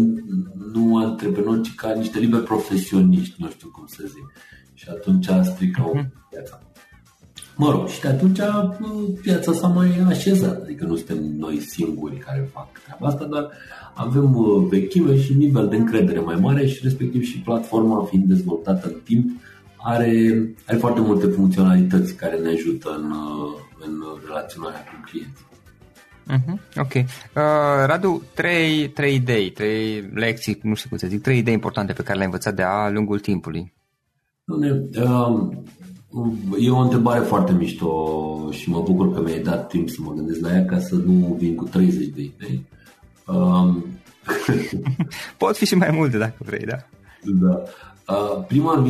nu 0.73 0.97
antreprenori, 0.97 1.62
ci 1.62 1.75
ca 1.75 1.93
niște 1.93 2.19
liberi 2.19 2.43
profesioniști, 2.43 3.35
nu 3.38 3.50
știu 3.50 3.69
cum 3.69 3.87
să 3.87 4.05
zic. 4.07 4.33
Și 4.81 4.87
atunci 4.91 5.29
stricau 5.43 5.97
uh-huh. 5.97 6.29
piața. 6.31 6.63
Mă 7.57 7.71
rog, 7.71 7.89
și 7.89 8.01
de 8.01 8.09
atunci 8.09 8.39
uh, 8.39 8.71
piața 9.23 9.53
s-a 9.53 9.67
mai 9.67 10.05
așezat, 10.09 10.63
adică 10.63 10.85
nu 10.85 10.97
suntem 10.97 11.19
noi 11.39 11.61
singuri 11.61 12.17
care 12.17 12.49
fac 12.53 12.69
treaba 12.85 13.07
asta, 13.07 13.25
dar 13.25 13.51
avem 13.95 14.37
uh, 14.37 14.67
vechime 14.69 15.17
și 15.17 15.35
nivel 15.35 15.69
de 15.69 15.77
încredere 15.77 16.21
mai 16.21 16.35
mare 16.35 16.67
și 16.67 16.81
respectiv 16.83 17.23
și 17.23 17.39
platforma 17.39 18.05
fiind 18.05 18.25
dezvoltată 18.25 18.87
în 18.87 19.01
timp 19.05 19.31
are, 19.77 20.43
are 20.67 20.79
foarte 20.79 21.01
multe 21.01 21.27
funcționalități 21.27 22.15
care 22.15 22.37
ne 22.39 22.49
ajută 22.49 22.91
în, 23.03 23.13
în 23.85 23.93
relaționarea 24.27 24.81
cu 24.81 25.11
clienții. 25.11 25.47
Uh-huh. 26.31 26.77
Ok. 26.77 26.95
Uh, 26.95 27.05
Radu, 27.87 28.23
trei, 28.35 28.89
trei 28.89 29.15
idei, 29.15 29.51
trei 29.51 30.11
lecții, 30.15 30.59
nu 30.63 30.75
știu 30.75 30.89
cum 30.89 30.99
să 30.99 31.07
zic, 31.07 31.23
trei 31.23 31.39
idei 31.39 31.55
importante 31.55 31.93
pe 31.93 32.03
care 32.03 32.15
le-ai 32.15 32.27
învățat 32.27 32.55
de-a 32.55 32.91
lungul 32.91 33.19
timpului. 33.19 33.73
Uh, 34.50 35.49
e 36.59 36.71
o 36.71 36.78
întrebare 36.78 37.21
foarte 37.21 37.52
mișto 37.52 38.49
și 38.50 38.71
mă 38.71 38.83
bucur 38.83 39.14
că 39.14 39.21
mi-ai 39.21 39.42
dat 39.42 39.69
timp 39.69 39.88
să 39.88 39.97
mă 40.00 40.12
gândesc 40.12 40.40
la 40.40 40.52
ea 40.52 40.64
ca 40.64 40.78
să 40.78 40.95
nu 40.95 41.37
vin 41.38 41.54
cu 41.54 41.64
30 41.64 42.07
de 42.07 42.21
idei. 42.21 42.66
Um... 43.26 43.85
Pot 45.38 45.57
fi 45.57 45.66
și 45.66 45.75
mai 45.75 45.90
multe 45.92 46.19
dacă 46.19 46.37
vrei, 46.38 46.64
da? 46.64 46.76
Da. 47.25 47.62
Uh, 48.14 48.45
prima, 48.47 48.85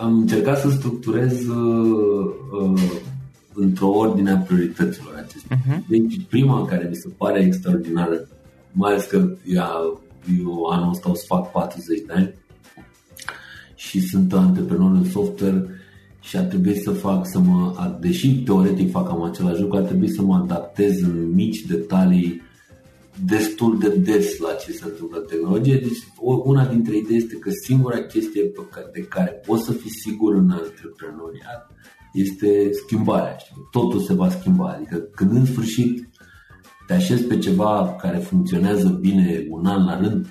am 0.00 0.18
încercat 0.18 0.58
să 0.58 0.70
structurez 0.70 1.46
uh, 1.46 2.30
uh, 2.62 2.80
într-o 3.54 3.88
ordine 3.88 4.30
a 4.30 4.36
priorităților 4.36 5.14
acestea. 5.26 5.56
Uh-huh. 5.56 5.86
Deci 5.88 6.20
prima 6.28 6.66
care 6.66 6.86
mi 6.88 6.94
se 6.94 7.08
pare 7.16 7.40
extraordinară, 7.40 8.28
mai 8.72 8.90
ales 8.90 9.04
că 9.04 9.16
eu, 9.44 10.00
eu 10.42 10.64
anul 10.64 10.90
ăsta 10.90 11.10
o 11.10 11.14
să 11.14 11.24
fac 11.26 11.50
40 11.50 12.00
de 12.06 12.12
ani 12.12 12.34
și 13.78 14.00
sunt 14.00 14.32
antreprenor 14.32 14.90
în 14.90 15.04
software 15.04 15.68
și 16.20 16.36
a 16.36 16.42
trebuit 16.42 16.82
să 16.82 16.90
fac 16.90 17.26
să 17.26 17.38
mă, 17.38 17.96
deși 18.00 18.42
teoretic 18.42 18.90
fac 18.90 19.06
cam 19.08 19.22
același 19.22 19.60
lucru, 19.60 19.76
a 19.76 19.80
trebuit 19.80 20.14
să 20.14 20.22
mă 20.22 20.34
adaptez 20.34 21.02
în 21.02 21.32
mici 21.34 21.60
detalii 21.60 22.42
destul 23.24 23.78
de 23.78 23.88
des 23.88 24.38
la 24.38 24.52
ce 24.52 24.72
se 24.72 24.84
întâmplă 24.84 25.18
în 25.18 25.24
tehnologie. 25.28 25.76
Deci 25.76 25.98
una 26.44 26.66
dintre 26.66 26.96
idei 26.96 27.16
este 27.16 27.36
că 27.36 27.50
singura 27.64 27.98
chestie 27.98 28.52
de 28.92 29.00
care 29.00 29.30
poți 29.46 29.64
să 29.64 29.72
fii 29.72 29.90
sigur 29.90 30.34
în 30.34 30.50
antreprenoriat 30.50 31.70
este 32.12 32.70
schimbarea. 32.72 33.36
Știi? 33.36 33.68
Totul 33.70 34.00
se 34.00 34.14
va 34.14 34.30
schimba. 34.30 34.68
Adică 34.68 34.96
când 34.96 35.30
în 35.30 35.46
sfârșit 35.46 36.08
te 36.86 36.94
așezi 36.94 37.22
pe 37.22 37.38
ceva 37.38 37.96
care 38.00 38.18
funcționează 38.18 38.88
bine 38.88 39.46
un 39.50 39.66
an 39.66 39.84
la 39.84 40.00
rând, 40.00 40.26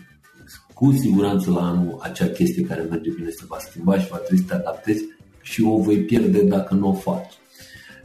cu 0.77 0.91
siguranță 0.91 1.51
la 1.51 1.67
anul 1.67 1.97
acea 1.99 2.27
chestie 2.27 2.63
care 2.63 2.87
merge 2.89 3.09
bine 3.09 3.29
se 3.29 3.45
va 3.47 3.57
schimba 3.59 3.99
și 3.99 4.09
va 4.09 4.17
trebui 4.17 4.43
să 4.47 4.53
te 4.53 4.59
adaptezi 4.59 5.03
și 5.41 5.63
o 5.63 5.81
vei 5.81 5.97
pierde 5.97 6.41
dacă 6.41 6.73
nu 6.73 6.89
o 6.89 6.93
faci. 6.93 7.33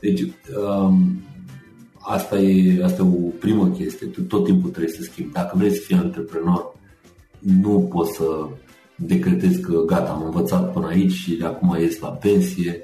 Deci 0.00 0.20
um, 0.20 1.22
asta 1.98 2.38
e, 2.38 2.84
asta 2.84 3.02
e 3.02 3.06
o 3.06 3.28
primă 3.38 3.68
chestie, 3.68 4.06
tu 4.06 4.22
tot 4.22 4.44
timpul 4.44 4.70
trebuie 4.70 4.92
să 4.92 5.02
schimbi. 5.02 5.32
Dacă 5.32 5.56
vrei 5.56 5.70
să 5.70 5.80
fii 5.80 5.96
antreprenor, 5.96 6.74
nu 7.38 7.88
poți 7.92 8.16
să 8.16 8.24
decretezi 8.96 9.60
că 9.60 9.82
gata, 9.86 10.10
am 10.10 10.24
învățat 10.24 10.72
până 10.72 10.86
aici 10.86 11.12
și 11.12 11.34
de 11.34 11.44
acum 11.44 11.76
ies 11.80 11.98
la 11.98 12.08
pensie 12.08 12.80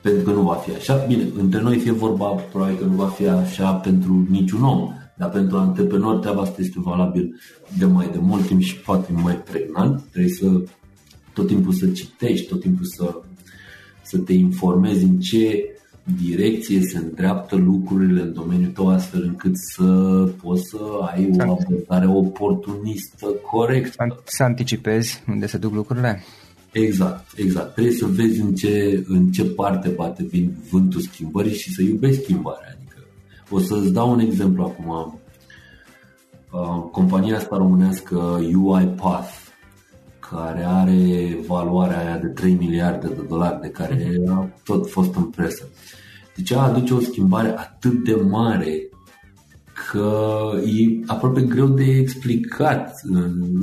pentru 0.00 0.22
că 0.22 0.30
nu 0.30 0.42
va 0.42 0.54
fi 0.54 0.74
așa. 0.74 0.94
Bine, 0.94 1.28
între 1.38 1.60
noi 1.60 1.78
fie 1.78 1.92
vorba, 1.92 2.26
probabil 2.26 2.76
că 2.76 2.84
nu 2.84 2.94
va 2.94 3.06
fi 3.06 3.28
așa 3.28 3.72
pentru 3.72 4.26
niciun 4.30 4.62
om, 4.62 4.92
dar 5.20 5.30
pentru 5.30 5.56
antreprenor 5.56 6.18
treaba 6.18 6.40
asta 6.40 6.60
este 6.60 6.80
valabil 6.80 7.40
de 7.78 7.84
mai 7.84 8.08
de 8.12 8.18
mult 8.20 8.46
timp 8.46 8.60
și 8.60 8.76
poate 8.76 9.12
mai 9.12 9.36
pregnant. 9.36 10.02
Trebuie 10.10 10.32
să 10.32 10.60
tot 11.32 11.46
timpul 11.46 11.72
să 11.72 11.88
citești, 11.88 12.46
tot 12.46 12.60
timpul 12.60 12.84
să, 12.84 13.20
să 14.02 14.18
te 14.18 14.32
informezi 14.32 15.04
în 15.04 15.18
ce 15.18 15.64
direcție 16.20 16.80
se 16.80 16.98
îndreaptă 16.98 17.56
lucrurile 17.56 18.20
în 18.20 18.32
domeniul 18.32 18.70
tău 18.70 18.88
astfel 18.88 19.22
încât 19.22 19.52
să 19.74 19.84
poți 20.42 20.62
să 20.68 20.78
ai 21.14 21.30
o 21.38 21.50
abordare 21.50 22.06
oportunistă 22.06 23.26
corectă. 23.26 24.22
Să 24.24 24.42
anticipezi 24.42 25.22
unde 25.28 25.46
se 25.46 25.58
duc 25.58 25.74
lucrurile? 25.74 26.22
Exact, 26.72 27.32
exact. 27.36 27.72
Trebuie 27.72 27.94
să 27.94 28.06
vezi 28.06 28.40
în 28.40 28.54
ce, 28.54 29.04
în 29.06 29.30
ce 29.30 29.44
parte 29.44 29.88
bate 29.88 30.24
vin 30.30 30.52
vântul 30.70 31.00
schimbării 31.00 31.54
și 31.54 31.72
să 31.72 31.82
iubești 31.82 32.22
schimbarea. 32.22 32.76
Adică, 32.76 32.89
o 33.50 33.58
să-ți 33.58 33.92
dau 33.92 34.10
un 34.10 34.18
exemplu 34.18 34.62
acum. 34.62 35.20
Uh, 36.52 36.90
compania 36.92 37.36
asta 37.36 37.56
românească 37.56 38.16
UiPath, 38.62 39.32
care 40.30 40.64
are 40.64 41.38
valoarea 41.46 41.98
aia 41.98 42.18
de 42.18 42.26
3 42.26 42.54
miliarde 42.54 43.06
de 43.06 43.22
dolari, 43.28 43.60
de 43.60 43.68
care 43.68 44.20
mhm. 44.24 44.32
a 44.32 44.48
tot 44.64 44.90
fost 44.90 45.14
în 45.14 45.24
presă. 45.24 45.68
Deci 46.36 46.50
ea 46.50 46.60
aduce 46.60 46.94
o 46.94 47.00
schimbare 47.00 47.58
atât 47.58 48.04
de 48.04 48.14
mare 48.14 48.88
că 49.90 50.40
e 50.64 51.04
aproape 51.06 51.40
greu 51.40 51.66
de 51.66 51.84
explicat 51.84 53.00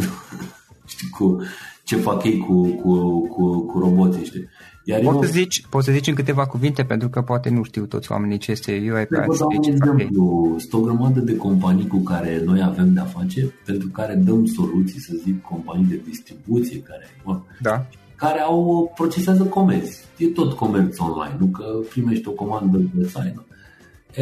știi, 0.85 1.09
cu 1.09 1.41
ce 1.83 1.95
fac 1.95 2.23
ei 2.23 2.37
cu, 2.37 2.67
cu, 2.67 3.19
cu, 3.27 3.59
cu 3.59 3.79
roboții, 3.79 4.25
știi? 4.25 4.47
Iar 4.89 5.01
poți, 5.01 5.15
eu... 5.15 5.23
să 5.23 5.31
zici, 5.31 5.65
poți 5.69 5.85
să 5.85 5.91
zici 5.91 6.07
în 6.07 6.13
câteva 6.13 6.45
cuvinte, 6.45 6.83
pentru 6.83 7.09
că 7.09 7.21
poate 7.21 7.49
nu 7.49 7.63
știu 7.63 7.85
toți 7.85 8.11
oamenii 8.11 8.37
ce 8.37 8.51
este 8.51 8.71
UiPath. 8.71 9.25
Vă 9.25 9.37
dau 9.37 9.47
un 9.47 9.71
exemplu. 9.71 10.55
Sunt 10.57 10.73
o 10.73 10.79
grămadă 10.79 11.19
de 11.19 11.35
companii 11.35 11.87
cu 11.87 11.97
care 11.97 12.41
noi 12.45 12.61
avem 12.63 12.93
de-a 12.93 13.03
face, 13.03 13.53
pentru 13.65 13.87
care 13.87 14.13
dăm 14.13 14.45
soluții, 14.45 14.99
să 14.99 15.13
zic, 15.23 15.41
companii 15.41 15.85
de 15.85 16.01
distribuție 16.05 16.81
care, 16.81 17.05
mă, 17.23 17.41
da. 17.61 17.85
care 18.15 18.39
au 18.39 18.91
procesează 18.95 19.43
comerț. 19.43 19.89
E 20.17 20.27
tot 20.27 20.53
comerț 20.53 20.99
online, 20.99 21.35
nu 21.39 21.45
că 21.45 21.63
primești 21.89 22.27
o 22.27 22.31
comandă 22.31 22.77
pe 22.77 23.05
site. 23.05 23.33
Nu? 23.35 23.45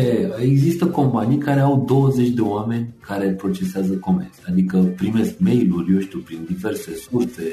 E, 0.01 0.29
există 0.41 0.87
companii 0.87 1.37
care 1.37 1.59
au 1.59 1.83
20 1.87 2.29
de 2.29 2.41
oameni 2.41 2.93
care 2.99 3.29
procesează 3.29 3.93
comenzi, 3.93 4.39
adică 4.49 4.77
primesc 4.77 5.33
mail-uri, 5.37 5.93
eu 5.93 5.99
știu, 5.99 6.19
prin 6.19 6.39
diverse 6.47 6.91
surse, 6.95 7.43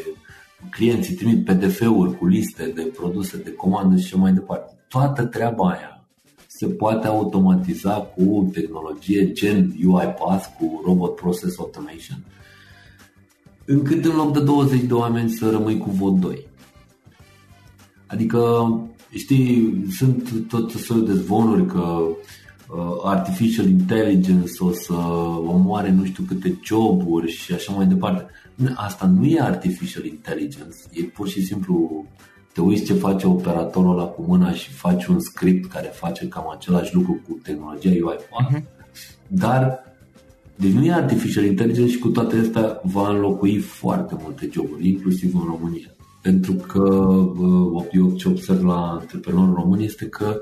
clienții 0.71 1.15
trimit 1.15 1.45
PDF-uri 1.45 2.19
cu 2.19 2.27
liste 2.27 2.73
de 2.75 2.83
produse 2.83 3.37
de 3.37 3.53
comandă 3.53 3.97
și 4.01 4.17
mai 4.17 4.33
departe. 4.33 4.75
Toată 4.89 5.25
treaba 5.25 5.69
aia 5.69 5.93
se 6.47 6.67
poate 6.67 7.07
automatiza 7.07 7.91
cu 7.91 8.51
tehnologie 8.53 9.33
gen 9.33 9.75
UiPath, 9.85 10.47
cu 10.59 10.83
Robot 10.85 11.15
Process 11.15 11.59
Automation, 11.59 12.25
încât 13.65 14.05
în 14.05 14.17
loc 14.17 14.33
de 14.33 14.41
20 14.41 14.81
de 14.81 14.95
oameni 14.95 15.31
să 15.31 15.51
rămâi 15.51 15.79
cu 15.79 15.91
vot 15.91 16.15
2. 16.15 16.47
Adică, 18.07 18.41
știi, 19.11 19.85
sunt 19.91 20.31
tot 20.49 20.73
felul 20.73 21.07
de 21.07 21.13
zvonuri 21.13 21.67
că 21.67 21.79
uh, 21.79 22.17
artificial 23.05 23.69
intelligence 23.69 24.53
o 24.59 24.73
să 24.73 24.93
omoare 25.47 25.91
nu 25.91 26.05
știu 26.05 26.25
câte 26.29 26.59
joburi 26.63 27.31
și 27.31 27.53
așa 27.53 27.73
mai 27.73 27.87
departe. 27.87 28.27
Asta 28.75 29.07
nu 29.07 29.27
e 29.27 29.41
artificial 29.41 30.05
intelligence, 30.05 30.77
e 30.93 31.03
pur 31.03 31.29
și 31.29 31.43
simplu 31.43 32.07
te 32.53 32.61
uiți 32.61 32.85
ce 32.85 32.95
face 32.95 33.27
operatorul 33.27 33.99
ăla 33.99 34.05
cu 34.05 34.25
mâna 34.27 34.53
și 34.53 34.71
faci 34.71 35.07
un 35.07 35.21
script 35.21 35.71
care 35.71 35.87
face 35.87 36.29
cam 36.29 36.51
același 36.51 36.95
lucru 36.95 37.21
cu 37.29 37.41
tehnologia 37.43 37.89
UiPath, 37.89 38.23
uh-huh. 38.23 38.63
dar 39.29 39.93
deci 40.57 40.73
nu 40.73 40.85
e 40.85 40.93
artificial 40.93 41.45
intelligence 41.45 41.93
și 41.93 41.99
cu 41.99 42.09
toate 42.09 42.37
astea 42.37 42.81
va 42.83 43.09
înlocui 43.09 43.59
foarte 43.59 44.17
multe 44.23 44.49
joburi, 44.53 44.89
inclusiv 44.89 45.35
în 45.35 45.45
România. 45.47 45.95
Pentru 46.23 46.53
că 46.53 47.15
eu 47.93 48.11
ce 48.17 48.29
observ 48.29 48.65
la 48.65 48.91
antreprenorul 48.91 49.55
român 49.55 49.81
este 49.81 50.07
că 50.07 50.41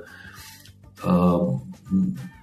uh, 1.07 1.61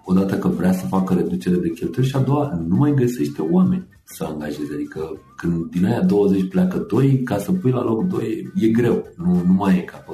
odată 0.05 0.37
că 0.37 0.47
vrea 0.47 0.73
să 0.73 0.85
facă 0.85 1.13
reducere 1.13 1.55
de 1.55 1.69
cheltuieli 1.69 2.09
și 2.09 2.15
a 2.15 2.19
doua 2.19 2.63
nu 2.67 2.75
mai 2.75 2.93
găsește 2.93 3.41
oameni 3.41 3.87
să 4.07 4.23
angajeze. 4.23 4.73
Adică 4.73 5.19
când 5.35 5.71
din 5.71 5.85
aia 5.85 6.01
20 6.01 6.49
pleacă 6.49 6.77
2, 6.77 7.23
ca 7.23 7.37
să 7.37 7.51
pui 7.51 7.71
la 7.71 7.83
loc 7.83 8.03
2 8.03 8.51
e 8.55 8.67
greu. 8.67 9.07
Nu, 9.17 9.41
nu 9.45 9.53
mai 9.53 9.77
e 9.77 9.81
ca 9.81 9.97
pe. 9.97 10.11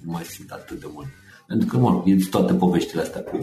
Nu 0.00 0.12
mai 0.12 0.24
simt 0.24 0.50
atât 0.50 0.80
de 0.80 0.86
mult. 0.92 1.06
Pentru 1.46 1.68
că, 1.68 1.76
mă, 1.76 2.02
e 2.06 2.16
toate 2.30 2.54
poveștile 2.54 3.02
astea 3.02 3.22
cu 3.22 3.36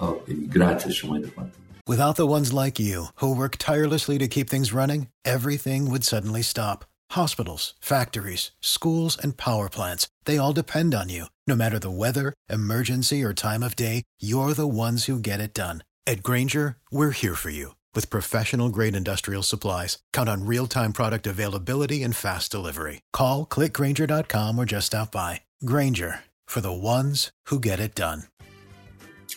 uh, 0.00 0.88
și 0.88 1.08
mai 1.08 1.20
departe. 1.20 1.56
Without 1.88 2.14
the 2.14 2.26
ones 2.26 2.50
like 2.50 2.82
you, 2.82 3.10
who 3.20 3.28
work 3.28 3.56
tirelessly 3.56 4.18
to 4.18 4.26
keep 4.26 4.48
things 4.48 4.72
running, 4.72 5.06
everything 5.22 5.86
would 5.86 6.02
suddenly 6.02 6.42
stop. 6.42 6.84
Hospitals, 7.12 7.74
factories, 7.78 8.50
schools, 8.58 9.16
and 9.22 9.36
power 9.36 9.68
plants, 9.68 10.08
they 10.24 10.36
all 10.38 10.52
depend 10.52 10.94
on 10.94 11.08
you. 11.08 11.26
No 11.46 11.54
matter 11.54 11.78
the 11.78 11.96
weather, 12.02 12.32
emergency, 12.48 13.22
or 13.22 13.32
time 13.32 13.62
of 13.62 13.76
day, 13.76 14.02
you're 14.20 14.52
the 14.52 14.66
ones 14.66 15.04
who 15.04 15.20
get 15.20 15.38
it 15.38 15.54
done. 15.54 15.84
At 16.08 16.24
Granger, 16.24 16.76
we're 16.90 17.12
here 17.12 17.36
for 17.36 17.50
you 17.50 17.75
with 17.96 18.10
professional 18.10 18.68
grade 18.68 18.94
industrial 18.94 19.42
supplies, 19.42 19.98
count 20.12 20.28
on 20.28 20.46
real 20.46 20.66
time 20.66 20.92
product 20.92 21.26
availability 21.26 22.02
and 22.04 22.14
fast 22.14 22.52
delivery. 22.52 23.00
Call 23.12 23.46
clickgranger.com 23.46 24.58
or 24.58 24.64
just 24.64 24.86
stop 24.86 25.10
by. 25.10 25.40
Granger 25.64 26.20
for 26.46 26.60
the 26.60 26.72
ones 26.72 27.30
who 27.50 27.58
get 27.58 27.80
it 27.80 27.94
done. 27.94 28.20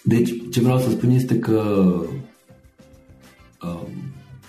Deci, 0.03 0.31
ce 0.51 0.61
vreau 0.61 0.79
să 0.79 0.89
spun 0.89 1.09
este 1.09 1.39
că 1.39 1.61
um, 3.61 3.87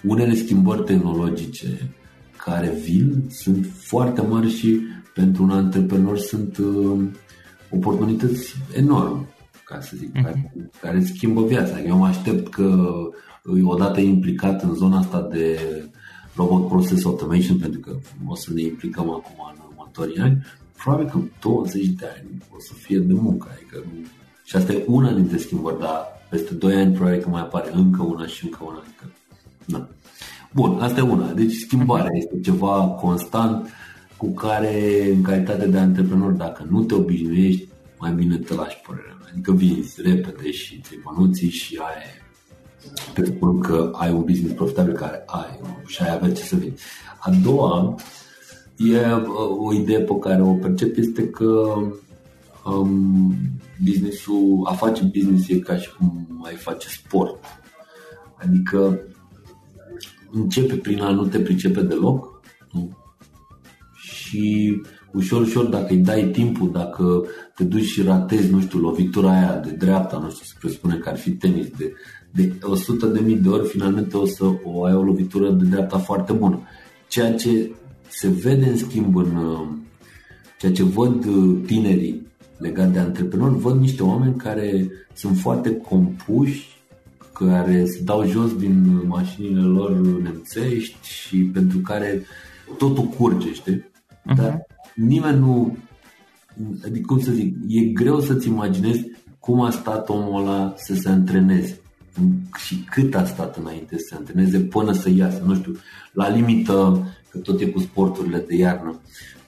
unele 0.02 0.34
schimbări 0.34 0.84
tehnologice 0.84 1.90
care 2.44 2.68
vin 2.68 3.26
sunt 3.30 3.66
foarte 3.78 4.20
mari 4.20 4.50
și 4.50 4.80
pentru 5.14 5.42
un 5.42 5.50
antreprenor 5.50 6.18
sunt 6.18 6.56
um, 6.56 7.16
oportunități 7.70 8.54
enorme, 8.76 9.28
ca 9.64 9.80
să 9.80 9.92
zic, 9.96 10.10
mm-hmm. 10.10 10.22
care, 10.22 10.52
care 10.80 11.04
schimbă 11.04 11.46
viața. 11.46 11.80
Eu 11.80 11.96
mă 11.96 12.06
aștept 12.06 12.50
că 12.50 12.88
odată 13.62 14.00
implicat 14.00 14.62
în 14.62 14.74
zona 14.74 14.98
asta 14.98 15.28
de 15.30 15.60
robot 16.34 16.68
process 16.68 17.04
automation, 17.04 17.58
pentru 17.58 17.80
că 17.80 17.96
o 18.26 18.34
să 18.34 18.52
ne 18.52 18.62
implicăm 18.62 19.10
acum 19.10 19.52
în 19.54 19.62
următorii 19.68 20.18
ani, 20.18 20.46
probabil 20.76 21.08
că 21.08 21.18
20 21.40 21.86
de 21.86 22.06
ani 22.16 22.42
o 22.56 22.58
să 22.58 22.72
fie 22.74 22.98
de 22.98 23.12
muncă. 23.12 23.48
Adică, 23.54 23.84
și 24.44 24.56
asta 24.56 24.72
e 24.72 24.84
una 24.86 25.12
dintre 25.12 25.36
schimbări, 25.36 25.78
dar 25.78 26.06
peste 26.28 26.54
2 26.54 26.74
ani 26.74 26.94
probabil 26.94 27.20
că 27.20 27.28
mai 27.28 27.40
apare 27.40 27.70
încă 27.72 28.02
una 28.02 28.26
și 28.26 28.44
încă 28.44 28.58
una. 28.62 28.82
Adică, 28.84 29.12
na. 29.64 29.88
Bun, 30.54 30.78
asta 30.80 31.00
e 31.00 31.02
una. 31.02 31.32
Deci 31.32 31.52
schimbarea 31.52 32.16
este 32.16 32.40
ceva 32.40 32.96
constant 33.00 33.68
cu 34.16 34.32
care, 34.32 35.06
în 35.14 35.22
calitate 35.22 35.66
de 35.66 35.78
antreprenor, 35.78 36.32
dacă 36.32 36.66
nu 36.70 36.82
te 36.82 36.94
obișnuiești, 36.94 37.68
mai 37.98 38.12
bine 38.12 38.36
te 38.36 38.54
lași 38.54 38.80
părerea 38.86 39.16
Adică 39.32 39.52
vinzi 39.52 40.02
repede 40.02 40.50
și 40.50 40.80
ți 41.32 41.46
și 41.46 41.78
aia 41.80 42.19
te 43.14 43.24
spun 43.24 43.60
că 43.60 43.90
ai 43.94 44.12
un 44.12 44.24
business 44.24 44.54
profitabil 44.54 44.94
care 44.94 45.22
ai 45.26 45.60
și 45.86 46.02
ai 46.02 46.14
avea 46.14 46.32
ce 46.32 46.42
să 46.42 46.56
vii. 46.56 46.74
A 47.18 47.30
doua 47.42 47.94
e 48.76 49.12
uh, 49.12 49.26
o 49.58 49.72
idee 49.72 50.00
pe 50.00 50.18
care 50.20 50.42
o 50.42 50.52
percep 50.52 50.96
este 50.96 51.28
că 51.28 51.76
um, 52.64 53.34
businessul, 53.84 54.62
a 54.64 54.72
face 54.72 55.04
business 55.04 55.48
e 55.48 55.58
ca 55.58 55.76
și 55.76 55.94
cum 55.94 56.42
ai 56.44 56.54
face 56.54 56.88
sport. 56.88 57.44
Adică 58.36 59.00
începe 60.30 60.74
prin 60.74 61.00
a 61.00 61.10
nu 61.10 61.26
te 61.26 61.38
pricepe 61.40 61.80
deloc 61.80 62.40
nu? 62.72 62.96
și 63.94 64.80
ușor, 65.12 65.40
ușor, 65.40 65.64
dacă 65.64 65.86
îi 65.92 65.98
dai 65.98 66.24
timpul, 66.24 66.72
dacă 66.72 67.24
te 67.54 67.64
duci 67.64 67.84
și 67.84 68.02
ratezi, 68.02 68.50
nu 68.50 68.60
știu, 68.60 68.78
lovitura 68.78 69.30
aia 69.30 69.58
de 69.58 69.70
dreapta, 69.70 70.18
nu 70.18 70.30
știu, 70.30 70.44
se 70.44 70.54
presupune 70.58 70.96
că 70.96 71.08
ar 71.08 71.16
fi 71.16 71.30
tenis, 71.30 71.68
de 71.76 71.92
de 72.30 72.52
100 72.62 73.06
de 73.06 73.20
mii 73.20 73.36
de 73.36 73.48
ori, 73.48 73.68
finalmente 73.68 74.16
o 74.16 74.26
să 74.26 74.44
o 74.64 74.84
ai 74.84 74.94
o 74.94 75.02
lovitură 75.02 75.50
de 75.50 75.64
dreapta 75.64 75.98
foarte 75.98 76.32
bună. 76.32 76.60
Ceea 77.08 77.34
ce 77.34 77.70
se 78.08 78.28
vede 78.28 78.66
în 78.66 78.76
schimb 78.76 79.16
în 79.16 79.36
ceea 80.58 80.72
ce 80.72 80.82
văd 80.82 81.24
uh, 81.24 81.58
tinerii 81.66 82.26
legat 82.58 82.92
de 82.92 82.98
antreprenori, 82.98 83.58
văd 83.58 83.80
niște 83.80 84.02
oameni 84.02 84.36
care 84.36 84.90
sunt 85.14 85.38
foarte 85.38 85.76
compuși, 85.76 86.68
care 87.32 87.84
se 87.84 88.00
dau 88.02 88.26
jos 88.26 88.56
din 88.56 89.06
mașinile 89.06 89.60
lor 89.60 89.90
nemțești 89.98 91.08
și 91.08 91.36
pentru 91.36 91.78
care 91.78 92.22
totul 92.78 93.04
curge, 93.04 93.52
știi? 93.52 93.76
Uh-huh. 93.76 94.36
Dar 94.36 94.66
nimeni 94.94 95.38
nu, 95.38 95.76
adică 96.84 97.04
cum 97.06 97.20
să 97.20 97.32
zic, 97.32 97.56
e 97.68 97.80
greu 97.80 98.20
să-ți 98.20 98.48
imaginezi 98.48 99.06
cum 99.38 99.60
a 99.60 99.70
stat 99.70 100.08
omul 100.08 100.42
ăla 100.42 100.74
să 100.76 100.94
se 100.94 101.08
antreneze 101.08 101.80
și 102.56 102.84
cât 102.90 103.14
a 103.14 103.24
stat 103.24 103.56
înainte 103.56 103.98
să 103.98 104.04
se 104.08 104.14
antreneze 104.14 104.58
până 104.58 104.92
să 104.92 105.10
iasă, 105.10 105.42
nu 105.46 105.54
știu, 105.54 105.76
la 106.12 106.28
limită, 106.28 107.06
că 107.30 107.38
tot 107.38 107.60
e 107.60 107.66
cu 107.66 107.78
sporturile 107.78 108.44
de 108.48 108.56
iarnă. 108.56 109.00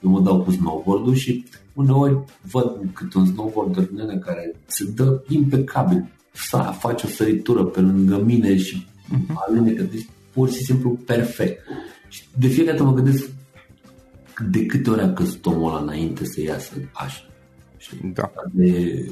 Eu 0.03 0.09
mă 0.09 0.21
dau 0.21 0.41
cu 0.41 0.51
snowboard 0.51 1.15
și 1.15 1.45
uneori 1.73 2.17
văd 2.41 2.79
cât 2.93 3.13
un 3.13 3.25
snowboarder 3.25 3.89
nene 3.89 4.17
care 4.17 4.55
se 4.65 4.91
dă 4.95 5.21
impecabil, 5.27 6.05
să 6.31 6.57
face 6.79 7.05
o 7.05 7.09
săritură 7.09 7.63
pe 7.63 7.79
lângă 7.79 8.21
mine 8.21 8.57
și 8.57 8.85
uh-huh. 8.85 9.33
alunecă, 9.33 9.83
deci 9.83 10.07
pur 10.33 10.49
și 10.49 10.63
simplu 10.63 10.89
perfect. 10.89 11.63
Și 12.07 12.23
de 12.37 12.47
fiecare 12.47 12.77
dată 12.77 12.89
mă 12.89 12.95
gândesc 12.95 13.29
de 14.49 14.65
câte 14.65 14.89
ori 14.89 15.01
a 15.01 15.13
căzut 15.13 15.45
omul 15.45 15.69
ăla 15.69 15.81
înainte 15.81 16.25
să 16.25 16.41
iasă 16.41 16.73
așa. 16.93 17.25
Da. 18.13 18.31
De, 18.51 19.05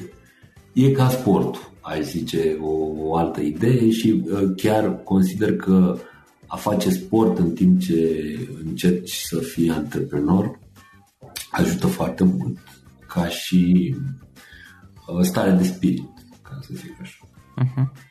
e 0.74 0.92
ca 0.92 1.10
sportul 1.10 1.71
ai 1.82 2.04
zice, 2.04 2.58
o, 2.62 2.72
o 2.98 3.16
altă 3.16 3.42
idee 3.42 3.90
și 3.90 4.24
uh, 4.26 4.52
chiar 4.56 5.04
consider 5.04 5.56
că 5.56 5.98
a 6.48 6.56
face 6.56 6.90
sport 6.90 7.38
în 7.38 7.52
timp 7.52 7.80
ce 7.80 8.38
încerci 8.66 9.14
să 9.14 9.40
fii 9.40 9.70
antreprenor 9.70 10.60
ajută 11.52 11.88
foarte 11.88 12.24
mult 12.24 12.58
ca 13.08 13.28
și 13.28 13.96
uh, 15.08 15.22
stare 15.22 15.52
de 15.52 15.64
spirit, 15.64 16.10
ca 16.42 16.60
să 16.62 16.70
zic 16.74 16.98
așa. 17.02 17.18
Uh-huh. 17.64 18.10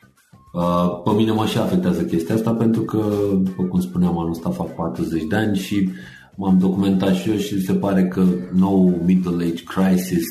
Pe 1.03 1.11
mine 1.15 1.31
mă 1.31 1.45
și 1.45 1.57
afectează 1.57 2.03
chestia 2.03 2.35
asta 2.35 2.53
pentru 2.53 2.81
că, 2.81 3.29
după 3.37 3.63
cum 3.63 3.79
spuneam, 3.79 4.17
anul 4.17 4.31
ăsta 4.31 4.49
fac 4.49 4.75
40 4.75 5.23
de 5.23 5.35
ani 5.35 5.57
și 5.57 5.89
m-am 6.35 6.57
documentat 6.57 7.13
și 7.13 7.29
eu 7.29 7.35
și 7.35 7.61
se 7.61 7.73
pare 7.73 8.07
că 8.07 8.25
nou 8.53 9.01
middle 9.05 9.45
age 9.45 9.63
crisis 9.63 10.23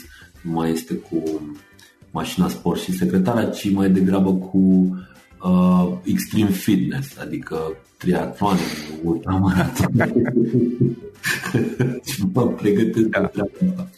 mai 0.42 0.70
este 0.70 0.94
cu 0.94 1.22
mașina 2.10 2.48
sport 2.48 2.80
și 2.80 2.96
secretara, 2.96 3.44
ci 3.44 3.70
mai 3.70 3.90
degrabă 3.90 4.34
cu 4.34 4.58
uh, 5.42 5.92
extreme 6.04 6.50
fitness, 6.50 7.18
adică 7.18 7.76
triatloane, 7.96 8.60
ultramaraton. 9.02 9.92
și 12.10 12.22
mă 12.32 12.48
pregătesc 12.48 13.06
da. 13.06 13.20
treaba 13.20 13.50
asta. 13.62 13.88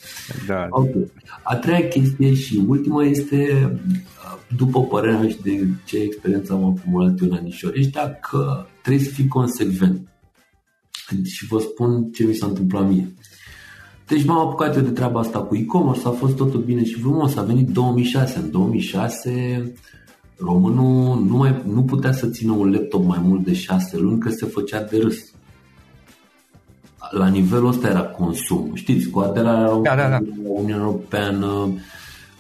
Da. 0.47 0.67
Okay. 0.71 1.11
A 1.43 1.57
treia 1.57 1.89
chestie 1.89 2.35
și 2.35 2.63
ultima 2.67 3.05
este, 3.05 3.71
uh, 3.73 4.39
după 4.57 4.85
părerea 4.85 5.19
mea 5.19 5.29
și 5.29 5.41
de 5.43 5.67
ce 5.85 5.99
experiență 5.99 6.53
am 6.53 6.65
acumulat 6.65 7.21
eu 7.21 7.29
în 7.29 7.37
anișori 7.37 7.81
ăștia, 7.81 8.15
că 8.15 8.67
trebuie 8.83 9.05
să 9.05 9.13
fii 9.13 9.29
consecvent. 9.29 10.07
Și 11.25 11.47
vă 11.47 11.59
spun 11.59 12.13
ce 12.13 12.25
mi 12.25 12.35
s-a 12.35 12.47
întâmplat 12.47 12.89
mie. 12.89 13.15
Deci 14.13 14.25
m-am 14.25 14.39
apucat 14.39 14.77
eu 14.77 14.83
de 14.83 14.91
treaba 14.91 15.21
asta 15.21 15.39
cu 15.39 15.57
e-commerce, 15.57 16.01
a 16.05 16.11
fost 16.11 16.37
totul 16.37 16.61
bine 16.61 16.85
și 16.85 17.01
frumos. 17.01 17.37
A 17.37 17.43
venit 17.43 17.69
2006. 17.69 18.39
În 18.39 18.51
2006 18.51 19.73
românul 20.37 21.25
nu, 21.25 21.37
mai, 21.37 21.63
nu 21.67 21.83
putea 21.83 22.13
să 22.13 22.27
țină 22.27 22.53
un 22.53 22.73
laptop 22.73 23.05
mai 23.05 23.19
mult 23.23 23.45
de 23.45 23.53
6 23.55 23.97
luni 23.97 24.21
că 24.21 24.31
se 24.31 24.47
făcea 24.47 24.83
de 24.83 24.99
râs. 24.99 25.17
La 27.11 27.29
nivelul 27.29 27.69
ăsta 27.69 27.89
era 27.89 28.03
consum. 28.03 28.71
Știți, 28.75 29.09
cu 29.09 29.19
aderarea 29.19 29.75
da, 29.83 29.97
da, 29.97 30.09
da. 30.09 30.19
Uniunea 30.45 30.85
Europeană, 30.85 31.75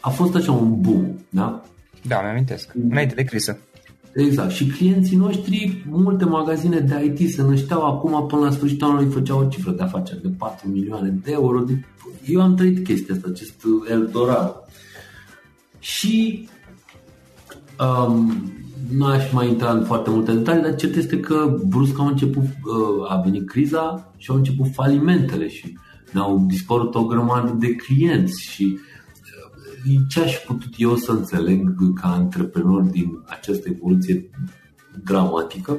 a 0.00 0.10
fost 0.10 0.34
așa 0.34 0.52
un 0.52 0.80
boom, 0.80 1.04
da? 1.28 1.62
Da, 2.02 2.20
mi-amintesc. 2.20 2.70
Înainte 2.90 3.14
de 3.14 3.24
criză. 3.24 3.58
Exact. 4.14 4.50
Și 4.50 4.66
clienții 4.66 5.16
noștri, 5.16 5.84
multe 5.90 6.24
magazine 6.24 6.78
de 6.78 7.04
IT 7.04 7.30
se 7.30 7.42
nășteau 7.42 7.86
acum 7.86 8.26
până 8.26 8.44
la 8.44 8.50
sfârșitul 8.50 8.88
anului 8.88 9.10
făceau 9.10 9.38
o 9.38 9.48
cifră 9.48 9.70
de 9.70 9.82
afaceri 9.82 10.22
de 10.22 10.28
4 10.38 10.68
milioane 10.68 11.08
de 11.24 11.30
euro. 11.32 11.64
Eu 12.26 12.40
am 12.40 12.54
trăit 12.54 12.84
chestia 12.84 13.14
asta, 13.14 13.28
acest 13.30 13.64
Eldorado. 13.90 14.54
Și 15.78 16.48
um, 18.06 18.52
nu 18.90 19.06
aș 19.06 19.32
mai 19.32 19.48
intra 19.48 19.72
în 19.72 19.84
foarte 19.84 20.10
multe 20.10 20.32
detalii, 20.32 20.62
dar 20.62 20.74
cert 20.74 20.96
este 20.96 21.20
că 21.20 21.58
brusc 21.66 21.98
au 21.98 22.06
început, 22.06 22.42
uh, 22.44 23.10
a 23.10 23.20
venit 23.24 23.48
criza 23.48 24.12
și 24.16 24.30
au 24.30 24.36
început 24.36 24.66
falimentele 24.72 25.48
și 25.48 25.76
ne-au 26.10 26.44
dispărut 26.48 26.94
o 26.94 27.04
grămadă 27.04 27.56
de 27.58 27.74
clienți 27.74 28.42
și 28.42 28.72
uh, 28.74 28.91
ce 30.08 30.20
aș 30.20 30.36
putut 30.36 30.74
eu 30.76 30.96
să 30.96 31.10
înțeleg 31.10 31.74
ca 32.00 32.08
antreprenor 32.08 32.82
din 32.82 33.22
această 33.26 33.68
evoluție 33.68 34.30
dramatică 35.04 35.78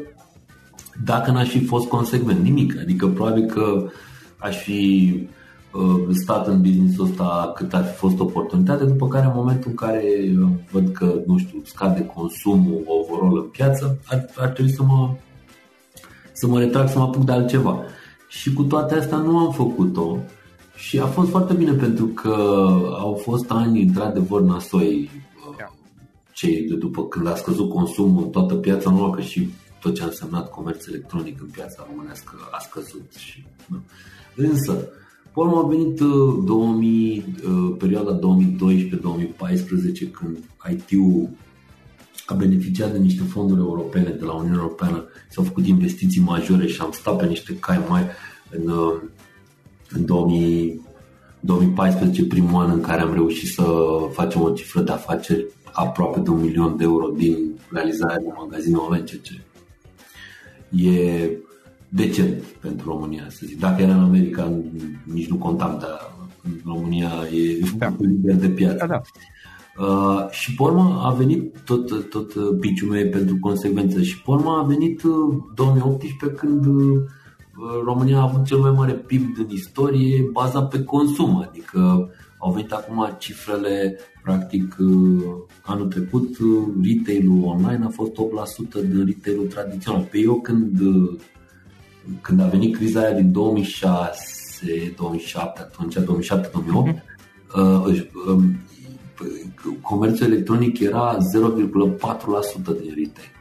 dacă 1.03 1.31
n-aș 1.31 1.49
fi 1.49 1.65
fost 1.65 1.87
consecvent, 1.87 2.43
nimic. 2.43 2.79
Adică 2.79 3.07
probabil 3.07 3.45
că 3.45 3.89
aș 4.37 4.57
fi 4.57 5.11
Uh, 5.73 6.07
stat 6.11 6.47
în 6.47 6.61
businessul 6.61 7.05
ăsta 7.05 7.51
cât 7.55 7.73
ar 7.73 7.83
fi 7.83 7.95
fost 7.95 8.19
oportunitate, 8.19 8.83
după 8.83 9.07
care 9.07 9.25
în 9.25 9.31
momentul 9.35 9.69
în 9.69 9.75
care 9.75 10.03
uh, 10.39 10.49
văd 10.71 10.89
că, 10.89 11.21
nu 11.25 11.37
știu, 11.37 11.61
scade 11.65 12.05
consumul 12.05 12.83
overall 12.85 13.37
în 13.37 13.49
piață, 13.49 13.99
ar, 14.05 14.25
ar 14.37 14.47
trebui 14.47 14.71
să 14.71 14.83
mă, 14.83 15.09
să 16.33 16.47
mă 16.47 16.59
retrag, 16.59 16.89
să 16.89 16.97
mă 16.97 17.03
apuc 17.03 17.25
de 17.25 17.31
altceva. 17.31 17.79
Și 18.27 18.53
cu 18.53 18.63
toate 18.63 18.95
astea 18.95 19.17
nu 19.17 19.37
am 19.37 19.51
făcut-o 19.51 20.17
și 20.75 20.99
a 20.99 21.05
fost 21.05 21.29
foarte 21.29 21.53
bine 21.53 21.71
pentru 21.71 22.05
că 22.05 22.35
au 22.99 23.13
fost 23.13 23.51
ani 23.51 23.81
într-adevăr 23.81 24.41
nasoi 24.41 25.09
uh, 25.49 25.67
cei 26.31 26.67
de 26.67 26.75
după 26.75 27.07
când 27.07 27.27
a 27.27 27.35
scăzut 27.35 27.69
consumul 27.69 28.23
în 28.23 28.29
toată 28.29 28.55
piața, 28.55 28.91
nu 28.91 29.11
că 29.11 29.21
și 29.21 29.49
tot 29.79 29.95
ce 29.95 30.01
a 30.01 30.05
însemnat 30.05 30.49
comerț 30.49 30.85
electronic 30.85 31.41
în 31.41 31.47
piața 31.47 31.87
românească 31.89 32.33
a 32.51 32.59
scăzut. 32.59 33.13
Și, 33.13 33.45
nu. 33.67 33.77
Însă, 34.35 34.87
Până 35.33 35.51
a 35.55 35.67
venit 35.67 35.99
2000, 35.99 37.35
uh, 37.43 37.49
uh, 37.49 37.75
perioada 37.77 38.19
2012-2014 38.19 40.11
când 40.11 40.37
IT-ul 40.71 41.29
a 42.25 42.33
beneficiat 42.33 42.91
de 42.91 42.97
niște 42.97 43.23
fonduri 43.23 43.59
europene 43.59 44.09
de 44.09 44.25
la 44.25 44.33
Uniunea 44.33 44.59
Europeană, 44.61 45.05
s-au 45.29 45.43
făcut 45.43 45.65
investiții 45.65 46.21
majore 46.21 46.67
și 46.67 46.81
am 46.81 46.91
stat 46.91 47.17
pe 47.17 47.25
niște 47.25 47.57
cai 47.59 47.85
mai 47.89 48.03
în, 48.49 48.69
uh, 48.69 49.01
în 49.93 50.05
2000, 50.05 50.81
2014, 51.39 52.25
primul 52.25 52.63
an 52.63 52.71
în 52.71 52.81
care 52.81 53.01
am 53.01 53.13
reușit 53.13 53.47
să 53.47 53.63
facem 54.11 54.41
o 54.41 54.49
cifră 54.49 54.81
de 54.81 54.91
afaceri 54.91 55.45
aproape 55.73 56.19
de 56.19 56.29
un 56.29 56.41
milion 56.41 56.77
de 56.77 56.83
euro 56.83 57.07
din 57.07 57.37
realizarea 57.71 58.17
de 58.17 58.33
magazine 58.37 58.75
online, 58.75 59.03
ceea 59.03 59.21
ce 59.21 59.41
e 60.87 61.29
decent 61.89 62.43
pentru 62.43 62.89
România, 62.89 63.25
să 63.29 63.41
zic. 63.45 63.59
Dacă 63.59 63.81
era 63.81 63.93
în 63.93 64.03
America, 64.03 64.53
nici 65.03 65.27
nu 65.27 65.35
contam, 65.35 65.77
dar 65.81 66.11
în 66.43 66.51
România 66.65 67.11
e 67.33 67.59
da. 67.77 67.93
liber 67.99 68.35
de 68.35 68.49
piață. 68.49 68.75
Da, 68.77 68.85
da. 68.85 69.01
Uh, 69.77 70.29
și 70.29 70.55
pe 70.55 70.63
urmă 70.63 71.01
a 71.03 71.11
venit 71.11 71.57
tot, 71.65 72.09
tot 72.09 72.59
piciul 72.59 72.89
meu 72.89 73.09
pentru 73.09 73.37
consecvență 73.39 74.01
și 74.01 74.21
pe 74.21 74.31
urmă 74.31 74.59
a 74.61 74.63
venit 74.67 75.01
2018 75.55 76.25
uh, 76.25 76.31
când 76.35 76.65
uh, 76.65 77.01
România 77.83 78.17
a 78.17 78.21
avut 78.21 78.45
cel 78.45 78.57
mai 78.57 78.71
mare 78.71 78.93
PIB 78.93 79.35
din 79.35 79.47
istorie 79.49 80.29
bazat 80.31 80.69
pe 80.69 80.83
consum, 80.83 81.45
adică 81.49 82.09
au 82.37 82.51
venit 82.51 82.71
acum 82.71 83.15
cifrele, 83.17 83.99
practic 84.23 84.75
uh, 84.79 85.23
anul 85.61 85.87
trecut 85.87 86.37
retail-ul 86.83 87.43
online 87.43 87.85
a 87.85 87.89
fost 87.89 88.11
8% 88.11 88.15
din 88.73 89.05
retail-ul 89.05 89.47
tradițional. 89.47 90.07
Pe 90.11 90.17
eu 90.17 90.41
când 90.41 90.79
când 92.21 92.39
a 92.39 92.47
venit 92.47 92.75
criza 92.75 92.99
aia 92.99 93.13
din 93.13 93.31
2006, 93.31 94.93
2007, 94.97 95.59
atunci 95.61 95.97
2007-2008, 95.99 96.03
uh, 97.55 98.07
um, 98.27 98.55
comerțul 99.81 100.25
electronic 100.31 100.79
era 100.79 101.17
0,4% 101.17 101.21
din 102.81 102.93
retail. 102.95 103.31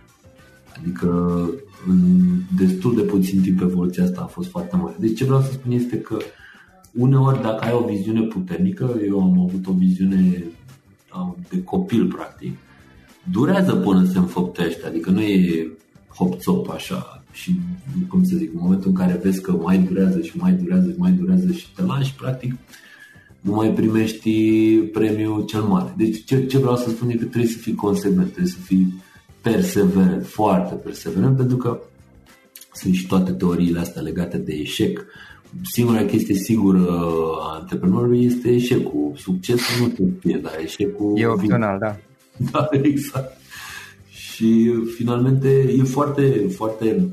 Adică 0.79 1.09
în 1.89 1.99
destul 2.57 2.95
de 2.95 3.03
puțin 3.03 3.41
timp 3.43 3.61
evoluția 3.61 4.05
asta 4.05 4.21
a 4.21 4.27
fost 4.27 4.49
foarte 4.49 4.77
mare. 4.77 4.97
Deci 4.99 5.17
ce 5.17 5.25
vreau 5.25 5.41
să 5.41 5.53
spun 5.53 5.73
este 5.73 5.99
că 5.99 6.17
uneori 6.93 7.43
dacă 7.43 7.65
ai 7.65 7.73
o 7.73 7.87
viziune 7.87 8.21
puternică, 8.21 9.01
eu 9.07 9.21
am 9.21 9.41
avut 9.41 9.67
o 9.67 9.73
viziune 9.73 10.45
de 11.49 11.63
copil 11.63 12.07
practic, 12.07 12.53
durează 13.31 13.75
până 13.75 14.05
se 14.05 14.19
înfăptește, 14.19 14.87
adică 14.87 15.11
nu 15.11 15.21
e 15.21 15.69
hop 16.15 16.71
așa 16.71 17.23
și, 17.33 17.61
cum 18.09 18.25
să 18.25 18.37
zic, 18.37 18.53
în 18.53 18.61
momentul 18.63 18.89
în 18.89 18.95
care 18.95 19.21
vezi 19.23 19.41
că 19.41 19.53
mai 19.53 19.79
durează 19.79 20.21
și 20.21 20.37
mai 20.37 20.53
durează 20.53 20.91
și 20.91 20.99
mai 20.99 21.11
durează 21.11 21.53
și 21.53 21.73
te 21.75 21.83
lași, 21.83 22.15
practic, 22.15 22.55
nu 23.41 23.53
mai 23.53 23.71
primești 23.71 24.31
premiul 24.79 25.45
cel 25.45 25.63
mare. 25.63 25.95
Deci 25.97 26.25
ce, 26.25 26.47
ce 26.47 26.59
vreau 26.59 26.77
să 26.77 26.91
spun 26.91 27.09
e 27.09 27.15
că 27.15 27.25
trebuie 27.25 27.51
să 27.51 27.59
fii 27.59 27.75
consecvent, 27.75 28.27
trebuie 28.27 28.53
să 28.53 28.61
fii 28.61 28.95
perseverent, 29.43 30.27
foarte 30.27 30.75
perseverent, 30.75 31.37
pentru 31.37 31.57
că 31.57 31.81
sunt 32.73 32.95
și 32.95 33.07
toate 33.07 33.33
teoriile 33.33 33.81
astea 33.81 34.03
legate 34.03 34.39
de 34.39 34.53
eșec. 34.53 35.05
Singura 35.63 36.05
chestie 36.05 36.35
sigură 36.35 36.87
a 37.41 37.59
antreprenorului 37.61 38.25
este 38.25 38.51
eșecul. 38.51 39.13
Succesul 39.17 39.87
nu 39.87 39.89
te 39.89 40.03
fie, 40.21 40.41
dar 40.43 40.59
eșecul... 40.63 41.19
E 41.19 41.27
opțional, 41.27 41.79
da. 41.79 41.97
Da, 42.53 42.69
exact. 42.71 43.37
Și 44.09 44.73
finalmente 44.97 45.75
e 45.79 45.83
foarte, 45.83 46.47
foarte 46.57 47.11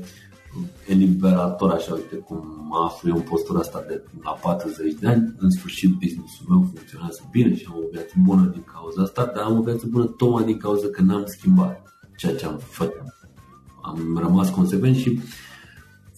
eliberator 0.88 1.70
așa, 1.70 1.94
uite 1.94 2.16
cum 2.16 2.66
mă 2.68 2.84
aflu 2.84 3.08
eu 3.08 3.16
în 3.16 3.22
postura 3.22 3.58
asta 3.58 3.84
de 3.88 4.02
la 4.22 4.30
40 4.30 4.94
de 5.00 5.06
ani, 5.06 5.34
în 5.38 5.50
sfârșit 5.50 5.90
businessul 5.90 6.46
meu 6.48 6.70
funcționează 6.74 7.28
bine 7.30 7.56
și 7.56 7.66
am 7.68 7.76
o 7.76 7.88
viață 7.92 8.14
bună 8.24 8.50
din 8.52 8.64
cauza 8.72 9.02
asta, 9.02 9.32
dar 9.34 9.44
am 9.44 9.58
o 9.58 9.62
viață 9.62 9.86
bună 9.90 10.04
tocmai 10.04 10.44
din 10.44 10.56
cauza 10.56 10.86
că 10.88 11.02
n-am 11.02 11.24
schimbat 11.26 11.89
ceea 12.20 12.34
ce 12.34 12.46
am 12.46 12.60
făcut. 12.68 13.14
Am 13.82 14.18
rămas 14.22 14.50
consecvent 14.50 14.96
și 14.96 15.20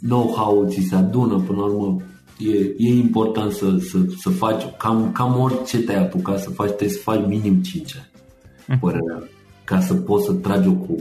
know-how 0.00 0.66
ți 0.68 0.86
se 0.88 0.94
adună, 0.94 1.40
până 1.40 1.58
la 1.58 1.64
urmă 1.64 2.02
e, 2.38 2.74
e 2.76 2.94
important 2.94 3.52
să, 3.52 3.76
să, 3.78 3.98
să 4.18 4.30
faci, 4.30 4.62
cam, 4.78 5.12
cam 5.12 5.40
orice 5.40 5.78
te-ai 5.78 6.02
apucat 6.02 6.40
să 6.40 6.50
faci, 6.50 6.66
trebuie 6.66 6.88
să 6.88 7.02
faci 7.02 7.26
minim 7.26 7.62
5 7.62 7.96
ani, 7.96 8.10
mhm. 8.66 8.78
părerea 8.78 9.28
ca 9.64 9.80
să 9.80 9.94
poți 9.94 10.24
să 10.24 10.32
tragi 10.32 10.68
o, 10.68 10.72
o 10.72 10.94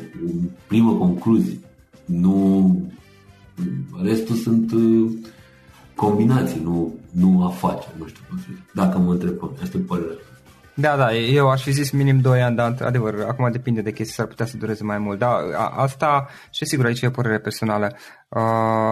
primă 0.67 0.93
concluzie. 0.93 1.59
Nu, 2.05 2.91
restul 4.01 4.35
sunt 4.35 4.71
uh, 4.71 5.11
combinații, 5.95 6.61
nu, 6.63 6.93
nu 7.11 7.43
afaceri, 7.43 7.95
nu 7.97 8.07
știu 8.07 8.21
cum 8.29 8.37
să 8.37 8.45
zic. 8.47 8.73
Dacă 8.73 8.97
mă 8.97 9.11
întreb, 9.11 9.33
asta 9.61 9.77
e 9.77 9.81
părerea. 9.81 10.15
Da, 10.81 10.95
da, 10.95 11.15
eu 11.15 11.49
aș 11.49 11.61
fi 11.61 11.71
zis 11.71 11.91
minim 11.91 12.19
2 12.19 12.41
ani, 12.41 12.55
dar 12.55 12.75
adevăr, 12.79 13.25
acum 13.27 13.51
depinde 13.51 13.81
de 13.81 13.91
chestii, 13.91 14.15
s-ar 14.15 14.25
putea 14.25 14.45
să 14.45 14.57
dureze 14.57 14.83
mai 14.83 14.97
mult. 14.97 15.19
Da, 15.19 15.37
asta, 15.75 16.27
și 16.51 16.65
sigur, 16.65 16.85
aici 16.85 17.01
e 17.01 17.07
o 17.07 17.09
părere 17.09 17.39
personală. 17.39 17.95
Uh, 18.29 18.41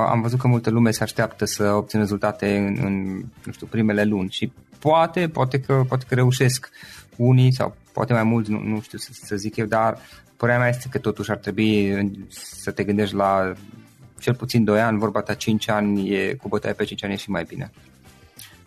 am 0.10 0.22
văzut 0.22 0.40
că 0.40 0.48
multă 0.48 0.70
lume 0.70 0.92
se 0.92 1.04
așteaptă 1.04 1.46
să 1.46 1.74
obțină 1.74 2.02
rezultate 2.02 2.58
în, 2.58 2.78
în, 2.86 3.16
nu 3.44 3.52
știu, 3.52 3.68
primele 3.68 4.04
luni 4.04 4.30
și 4.30 4.52
poate, 4.80 5.28
poate 5.28 5.60
că, 5.60 5.84
poate 5.88 6.06
că 6.08 6.16
reușesc 6.16 6.70
unii 7.16 7.54
sau 7.54 7.76
poate 7.94 8.14
mai 8.14 8.24
mulți, 8.24 8.52
nu, 8.52 8.62
nu 8.64 8.82
știu 8.82 8.98
să, 8.98 9.10
să 9.14 9.36
zic 9.36 9.56
eu, 9.56 9.66
dar 9.66 9.98
părerea 10.38 10.62
mea 10.62 10.70
este 10.70 10.88
că 10.92 10.98
totuși 10.98 11.32
ar 11.32 11.38
trebui 11.38 11.98
să 12.30 12.72
te 12.72 12.84
gândești 12.84 13.16
la 13.16 13.54
cel 14.20 14.36
puțin 14.36 14.64
2 14.64 14.82
ani, 14.82 15.00
vorba 15.00 15.22
ta 15.22 15.34
5 15.34 15.70
ani, 15.70 16.10
e, 16.10 16.34
cu 16.34 16.48
bătaie 16.48 16.74
pe 16.74 16.84
5 16.84 17.04
ani 17.04 17.14
e 17.14 17.16
și 17.16 17.30
mai 17.30 17.44
bine. 17.48 17.72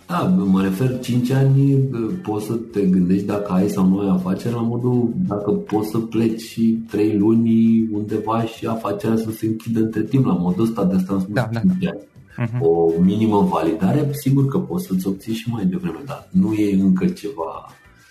Da, 0.07 0.19
mă 0.47 0.63
refer 0.63 0.99
5 1.01 1.31
ani, 1.31 1.77
poți 2.23 2.47
să 2.47 2.53
te 2.53 2.81
gândești 2.81 3.27
dacă 3.27 3.53
ai 3.53 3.69
sau 3.69 3.87
nu 3.87 3.99
ai 3.99 4.09
afacere, 4.09 4.55
la 4.55 4.61
modul 4.61 5.13
dacă 5.17 5.51
poți 5.51 5.91
să 5.91 5.99
pleci 5.99 6.41
și 6.41 6.79
3 6.91 7.19
luni 7.19 7.89
undeva 7.93 8.45
și 8.45 8.67
afacerea 8.67 9.17
să 9.17 9.31
se 9.31 9.47
închidă 9.47 9.81
între 9.81 10.03
timp, 10.03 10.27
la 10.27 10.33
modul 10.33 10.65
ăsta 10.65 10.85
de 10.85 10.95
asta 10.95 11.13
am 11.13 11.21
spus 11.21 11.35
da, 11.35 11.43
5 11.43 11.65
da. 11.81 11.89
ani. 11.89 12.01
Uh-huh. 12.39 12.61
O 12.61 12.91
minimă 13.01 13.49
validare, 13.51 14.09
sigur 14.13 14.47
că 14.47 14.59
poți 14.59 14.87
să-ți 14.87 15.07
obții 15.07 15.35
și 15.35 15.51
mai 15.51 15.65
devreme, 15.65 15.99
dar 16.07 16.29
nu 16.31 16.53
e 16.53 16.81
încă 16.81 17.07
ceva 17.07 17.67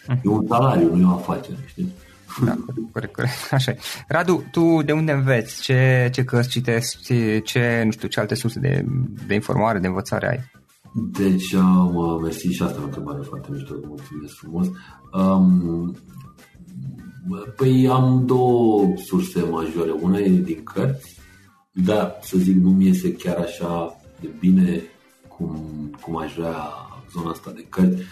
E 0.08 0.30
un 0.30 0.47
salariu, 0.47 0.95
nu 0.95 1.01
e 1.01 1.06
o 1.06 1.13
afacere, 1.13 1.58
știi? 1.65 1.93
Da, 2.45 2.58
corect, 2.91 3.13
corect, 3.13 3.34
așa 3.51 3.71
e. 3.71 3.77
Radu, 4.08 4.43
tu 4.51 4.82
de 4.82 4.91
unde 4.91 5.12
înveți? 5.12 5.62
Ce, 5.62 6.10
ce 6.12 6.23
cărți 6.23 6.49
citești? 6.49 7.41
Ce, 7.41 7.82
nu 7.86 7.91
știu, 7.91 8.08
ce 8.08 8.19
alte 8.19 8.36
surse 8.36 8.60
de, 8.60 8.86
de 9.27 9.34
informare, 9.34 9.80
de 9.80 9.88
învățare 9.88 10.30
ai? 10.30 10.51
Deci, 10.93 11.54
uh, 11.54 12.19
mersi 12.21 12.47
și 12.47 12.63
asta 12.63 12.80
e 12.80 12.82
o 12.82 12.86
întrebare 12.86 13.21
foarte 13.21 13.47
mișto, 13.51 13.73
mulțumesc 13.88 14.36
frumos. 14.36 14.67
Um, 15.13 15.95
păi 17.56 17.88
am 17.88 18.25
două 18.25 18.93
surse 18.95 19.41
majore. 19.41 19.91
Una 20.01 20.17
e 20.17 20.30
din 20.30 20.63
cărți, 20.63 21.19
da, 21.71 22.17
să 22.21 22.38
zic, 22.38 22.56
nu 22.56 22.69
mi 22.69 22.86
iese 22.86 23.13
chiar 23.13 23.38
așa 23.38 23.95
de 24.19 24.30
bine 24.39 24.82
cum, 25.27 25.56
cum 26.01 26.17
aș 26.17 26.34
vrea 26.34 26.56
zona 27.12 27.30
asta 27.30 27.51
de 27.56 27.65
cărți. 27.69 28.04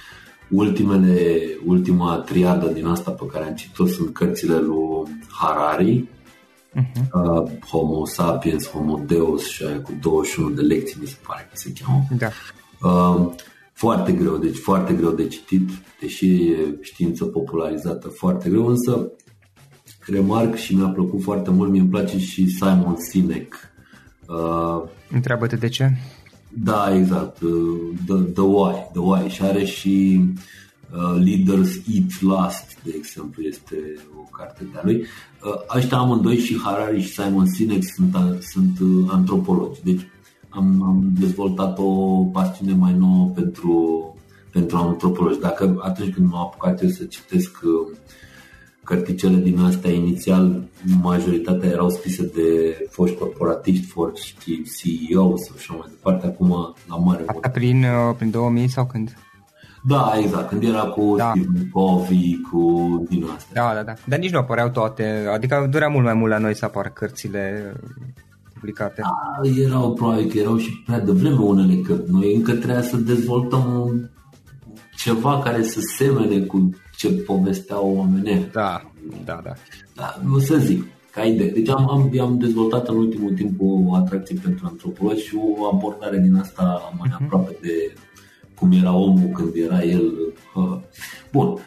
ultimele, 0.49 1.39
ultima 1.65 2.17
triadă 2.17 2.67
din 2.67 2.85
asta 2.85 3.11
pe 3.11 3.25
care 3.25 3.45
am 3.45 3.55
citit-o 3.55 3.85
sunt 3.85 4.13
cărțile 4.13 4.57
lui 4.57 5.19
Harari, 5.29 6.09
uh-huh. 6.75 7.11
uh, 7.13 7.51
Homo 7.69 8.05
sapiens, 8.05 8.69
Homo 8.69 9.01
deus 9.05 9.47
și 9.47 9.63
aia 9.63 9.81
cu 9.81 9.97
21 10.01 10.49
de 10.49 10.61
lecții, 10.61 10.97
mi 11.01 11.07
se 11.07 11.17
pare 11.27 11.47
că 11.49 11.55
se 11.57 11.73
cheamă. 11.73 12.05
Da. 12.17 12.29
Uh, 12.81 13.31
foarte 13.73 14.11
greu, 14.11 14.37
deci 14.37 14.57
foarte 14.57 14.93
greu 14.93 15.11
de 15.11 15.27
citit, 15.27 15.69
deși 15.99 16.25
e 16.25 16.77
știință 16.81 17.25
popularizată, 17.25 18.07
foarte 18.07 18.49
greu, 18.49 18.67
însă 18.67 19.11
remarc 20.05 20.55
și 20.55 20.75
mi-a 20.75 20.87
plăcut 20.87 21.21
foarte 21.21 21.49
mult, 21.49 21.71
mi-e 21.71 21.87
place 21.89 22.17
și 22.19 22.47
Simon 22.47 22.95
Sinek. 22.97 23.55
Uh, 24.27 24.89
Întreabă-te 25.11 25.55
de 25.55 25.67
ce? 25.67 25.91
Da, 26.49 26.95
exact. 26.95 27.41
Uh, 27.41 27.77
the, 28.05 28.15
the 28.15 28.41
Why. 28.41 28.73
The 28.91 29.01
Why. 29.01 29.29
Și 29.29 29.41
are 29.41 29.65
și 29.65 30.25
uh, 30.91 31.23
Leaders 31.25 31.69
Eat 31.75 32.21
Last, 32.21 32.77
de 32.83 32.93
exemplu, 32.95 33.43
este 33.43 33.75
o 34.19 34.21
carte 34.37 34.67
de-a 34.71 34.81
lui. 34.83 34.95
Uh, 34.95 35.75
ăștia 35.75 35.97
amândoi 35.97 36.37
și 36.37 36.59
Harari 36.59 37.01
și 37.01 37.13
Simon 37.13 37.45
Sinek 37.45 37.83
sunt, 37.95 38.15
sunt 38.41 38.79
uh, 38.79 39.05
antropologi. 39.07 39.79
Deci 39.83 40.07
am, 40.49 40.83
am 40.83 41.09
dezvoltat 41.19 41.77
o 41.77 42.23
pasiune 42.23 42.73
mai 42.73 42.93
nouă 42.93 43.31
pentru, 43.35 44.15
pentru 44.51 44.77
antropologi. 44.77 45.39
Dacă 45.39 45.79
atunci 45.81 46.13
când 46.13 46.29
m-am 46.29 46.41
apucat 46.41 46.81
eu 46.81 46.89
să 46.89 47.03
citesc 47.03 47.59
uh, 47.63 47.97
cărticele 48.83 49.35
din 49.35 49.59
astea 49.59 49.91
inițial, 49.91 50.62
majoritatea 51.01 51.69
erau 51.69 51.89
scrise 51.89 52.31
de 52.35 52.77
foști 52.89 53.17
corporatiști, 53.17 53.85
foști 53.85 54.62
CEO 54.63 55.35
sau 55.35 55.55
așa 55.57 55.73
mai 55.73 55.88
departe, 55.89 56.25
acum 56.25 56.75
la 56.88 56.95
mare 56.95 57.23
Asta 57.25 57.49
prin, 57.49 57.83
uh, 57.83 58.15
prin 58.17 58.31
2000 58.31 58.67
sau 58.67 58.85
când? 58.85 59.17
Da, 59.83 60.13
exact, 60.17 60.47
când 60.47 60.63
era 60.63 60.83
cu 60.83 61.15
da. 61.17 61.31
Stephen 61.35 61.69
Covey, 61.71 62.39
cu 62.51 63.05
din 63.09 63.25
astea. 63.35 63.63
Da, 63.63 63.73
da, 63.73 63.83
da. 63.83 63.93
Dar 64.05 64.19
nici 64.19 64.31
nu 64.31 64.38
apăreau 64.38 64.69
toate, 64.69 65.27
adică 65.33 65.67
durea 65.69 65.88
mult 65.88 66.03
mai 66.03 66.13
mult 66.13 66.31
la 66.31 66.38
noi 66.38 66.55
să 66.55 66.65
apară 66.65 66.89
cărțile 66.89 67.73
publicate. 68.59 69.01
Da, 69.01 69.49
erau 69.63 69.93
probabil 69.93 70.29
că 70.31 70.37
erau 70.37 70.57
și 70.57 70.83
prea 70.85 70.99
devreme 70.99 71.39
unele, 71.39 71.75
că 71.75 72.03
noi 72.07 72.35
încă 72.35 72.53
trebuia 72.53 72.81
să 72.81 72.97
dezvoltăm 72.97 74.09
ceva 74.97 75.39
care 75.39 75.63
să 75.63 75.79
semene 75.97 76.39
cu 76.39 76.69
ce 76.97 77.11
povesteau 77.11 77.95
oamenii. 77.95 78.49
Da, 78.51 78.91
da, 79.25 79.39
da. 79.43 79.53
Da, 79.95 80.21
nu 80.25 80.39
să 80.39 80.57
zic, 80.57 80.83
ca 81.11 81.23
idee. 81.23 81.49
Deci 81.49 81.69
am, 81.69 81.89
am, 81.89 82.11
am 82.21 82.37
dezvoltat 82.37 82.87
în 82.87 82.95
ultimul 82.95 83.33
timp 83.33 83.61
o 83.61 83.93
atracție 83.93 84.39
pentru 84.43 84.65
antropologi 84.65 85.21
și 85.21 85.35
o 85.35 85.65
abordare 85.73 86.19
din 86.19 86.35
asta 86.35 86.93
mai 86.97 87.09
uh-huh. 87.09 87.23
aproape 87.23 87.57
de 87.61 87.93
cum 88.55 88.71
era 88.71 88.95
omul 88.95 89.29
când 89.33 89.51
era 89.55 89.83
el. 89.83 90.13
Bun, 91.31 91.57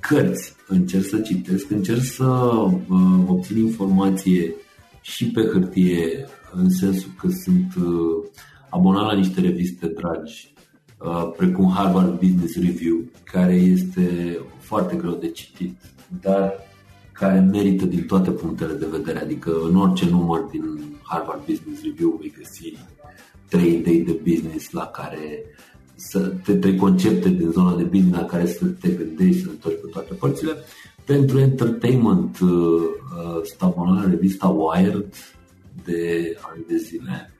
cărți 0.00 0.54
încerc 0.68 1.04
să 1.04 1.18
citesc, 1.18 1.70
încerc 1.70 2.02
să 2.02 2.24
obțin 3.26 3.58
informație 3.58 4.54
și 5.00 5.30
pe 5.30 5.42
hârtie, 5.52 6.26
în 6.52 6.70
sensul 6.70 7.10
că 7.18 7.28
sunt 7.28 7.74
abonat 8.68 9.06
la 9.06 9.14
niște 9.14 9.40
reviste 9.40 9.86
dragi 9.86 10.54
Uh, 11.00 11.32
precum 11.36 11.70
Harvard 11.70 12.18
Business 12.18 12.54
Review, 12.54 13.04
care 13.24 13.54
este 13.54 14.38
foarte 14.58 14.96
greu 14.96 15.12
de 15.12 15.30
citit, 15.30 15.76
dar 16.20 16.52
care 17.12 17.40
merită 17.40 17.84
din 17.84 18.06
toate 18.06 18.30
punctele 18.30 18.72
de 18.72 18.86
vedere. 18.90 19.18
Adică 19.18 19.52
în 19.68 19.76
orice 19.76 20.08
număr 20.10 20.40
din 20.40 20.62
Harvard 21.02 21.44
Business 21.46 21.82
Review 21.82 22.18
vei 22.20 22.34
găsi 22.38 22.76
trei 23.48 23.72
idei 23.72 24.00
de 24.00 24.20
business 24.28 24.70
la 24.70 24.86
care 24.86 25.44
să, 25.94 26.18
te, 26.44 26.56
trei 26.56 26.76
concepte 26.76 27.28
din 27.28 27.50
zona 27.50 27.76
de 27.76 27.82
business 27.82 28.16
la 28.16 28.24
care 28.24 28.46
să 28.46 28.64
te 28.64 28.88
gândești, 28.88 29.40
să 29.40 29.46
te 29.46 29.50
întorci 29.52 29.80
pe 29.80 29.88
toate 29.92 30.14
părțile. 30.14 30.50
Pentru 31.10 31.38
entertainment, 31.38 32.38
uh, 32.40 32.48
uh 32.50 33.40
stau 33.42 33.94
la 33.94 34.10
revista 34.10 34.48
Wired 34.48 35.14
de 35.84 36.36
ani 36.52 36.64
de 36.68 36.76
zile 36.76 37.30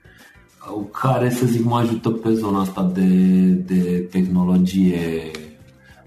care, 0.91 1.29
să 1.29 1.45
zic, 1.45 1.63
mă 1.65 1.77
ajută 1.77 2.09
pe 2.09 2.33
zona 2.33 2.59
asta 2.59 2.83
de, 2.83 3.07
de 3.49 4.07
tehnologie 4.11 5.31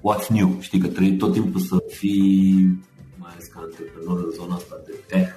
what's 0.01 0.27
new, 0.29 0.57
știi, 0.61 0.79
că 0.79 0.87
trebuie 0.87 1.17
tot 1.17 1.33
timpul 1.33 1.61
să 1.61 1.85
fii, 1.89 2.79
mai 3.19 3.31
ales 3.33 3.47
ca 3.47 3.61
antreprenor 3.63 4.25
în 4.25 4.31
zona 4.31 4.55
asta 4.55 4.81
de 4.87 4.95
tech, 5.07 5.31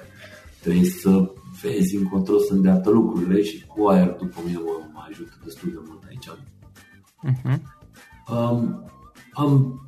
trebuie 0.60 0.84
să 0.84 1.30
vezi 1.62 1.96
încotro 1.96 2.38
să 2.38 2.54
îndreaptă 2.54 2.90
lucrurile 2.90 3.42
și 3.42 3.66
cu 3.66 3.86
aia, 3.86 4.06
după 4.06 4.40
mine, 4.46 4.58
mă, 4.58 4.80
mă 4.92 5.04
ajută 5.08 5.32
destul 5.44 5.70
de 5.70 5.78
mult 5.86 6.02
aici. 6.08 6.28
Uh-huh. 7.28 7.60
Um, 8.30 8.84
am, 9.32 9.80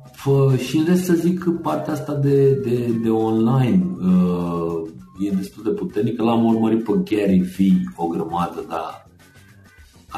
și 0.57 0.77
în 0.77 0.85
rest 0.85 1.03
să 1.03 1.13
zic 1.13 1.39
că 1.39 1.49
partea 1.49 1.93
asta 1.93 2.13
de, 2.13 2.51
de, 2.53 2.85
de 3.03 3.09
online 3.09 3.85
uh, 4.01 4.89
e 5.19 5.35
destul 5.35 5.63
de 5.63 5.69
puternică. 5.69 6.23
L-am 6.23 6.45
urmărit 6.45 6.83
pe 6.83 6.91
Gary 6.91 7.39
V 7.39 7.57
o 7.95 8.07
grămadă, 8.07 8.65
dar 8.69 9.09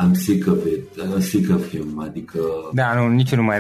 I'm 0.02 0.13
sick 0.13 0.52
of 0.52 0.66
it, 0.66 1.02
I'm 1.02 1.20
sick 1.20 1.54
of 1.56 1.70
him, 1.70 2.00
adică... 2.00 2.39
Da, 2.74 2.94
nu, 2.94 3.08
nici 3.08 3.36
nu 3.36 3.44
mai... 3.44 3.58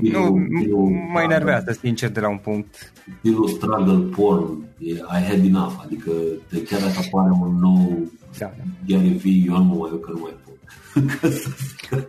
Nu, 0.00 0.36
nu 0.68 1.08
mă 1.12 1.20
enervează, 1.20 1.72
sincer, 1.80 2.10
de 2.10 2.20
la 2.20 2.28
un 2.28 2.38
punct. 2.42 2.92
Stilul 3.18 3.48
struggle 3.48 3.98
porn, 4.16 4.64
I 4.80 5.22
had 5.28 5.44
enough, 5.44 5.72
adică 5.84 6.10
de 6.50 6.62
chiar 6.62 6.80
dacă 6.80 6.98
apare 7.06 7.30
un 7.40 7.58
nou 7.60 8.08
da, 8.38 8.52
da. 8.56 8.62
Gary 8.86 9.08
V, 9.08 9.48
eu 9.48 9.56
nu 9.56 9.74
mai, 9.74 9.90
eu 9.92 9.96
că 9.96 10.10
nu 10.14 10.20
mai 10.20 10.34
pot. 10.44 10.47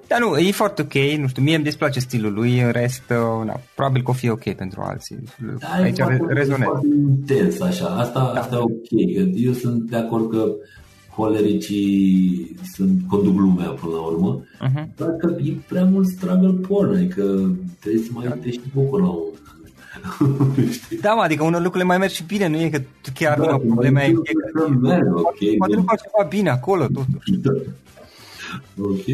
Da, 0.07 0.17
nu, 0.17 0.37
e 0.37 0.51
foarte 0.51 0.81
ok, 0.81 0.93
nu 0.93 1.27
știu, 1.27 1.41
mie 1.41 1.55
îmi 1.55 1.63
displace 1.63 1.99
stilul 1.99 2.33
lui, 2.33 2.61
în 2.61 2.71
rest, 2.71 3.03
uh, 3.09 3.45
na, 3.45 3.59
probabil 3.75 4.03
că 4.03 4.09
o 4.09 4.13
fi 4.13 4.29
ok 4.29 4.53
pentru 4.53 4.81
alții. 4.81 5.17
Da, 5.59 5.67
Aici 5.67 5.97
e 5.97 6.03
foarte, 6.03 6.33
rezonez. 6.33 6.67
foarte 6.67 6.87
intens, 6.87 7.59
așa, 7.59 7.85
asta, 7.85 8.31
da. 8.33 8.39
asta 8.39 8.55
e 8.55 8.59
ok, 8.59 8.87
eu 9.35 9.53
sunt 9.53 9.89
de 9.89 9.97
acord 9.97 10.29
că 10.29 10.45
colericii 11.15 12.55
sunt, 12.73 13.01
conduc 13.07 13.37
lumea 13.37 13.69
până 13.69 13.93
la 13.93 14.01
urmă, 14.01 14.41
uh-huh. 14.41 14.95
dar 14.95 15.09
că 15.09 15.35
e 15.43 15.51
prea 15.67 15.83
mult 15.83 16.07
struggle 16.07 16.67
porn, 16.67 16.95
adică 16.95 17.55
trebuie 17.79 18.01
să 18.01 18.09
mai 18.13 18.27
da. 18.27 18.33
te 18.33 18.51
și 18.51 18.59
bucur 18.73 19.01
la 19.01 19.07
un 19.07 19.23
da, 21.01 21.13
mă, 21.13 21.21
adică 21.21 21.43
unor 21.43 21.61
lucrurile 21.61 21.89
mai 21.89 21.97
merg 21.97 22.11
și 22.11 22.23
bine, 22.23 22.47
nu 22.47 22.59
e 22.59 22.69
că 22.69 22.81
chiar 23.13 23.39
da, 23.39 23.51
nu 23.51 23.57
problema 23.57 24.03
e 24.03 24.11
că 24.11 24.69
merg, 24.81 25.15
okay, 25.15 25.55
poate 25.57 25.75
nu 25.75 25.83
faci 25.85 26.01
ceva 26.01 26.27
bine 26.29 26.49
acolo, 26.49 26.85
totuși. 26.85 27.31
Da. 27.41 27.51
Ok. 28.81 29.05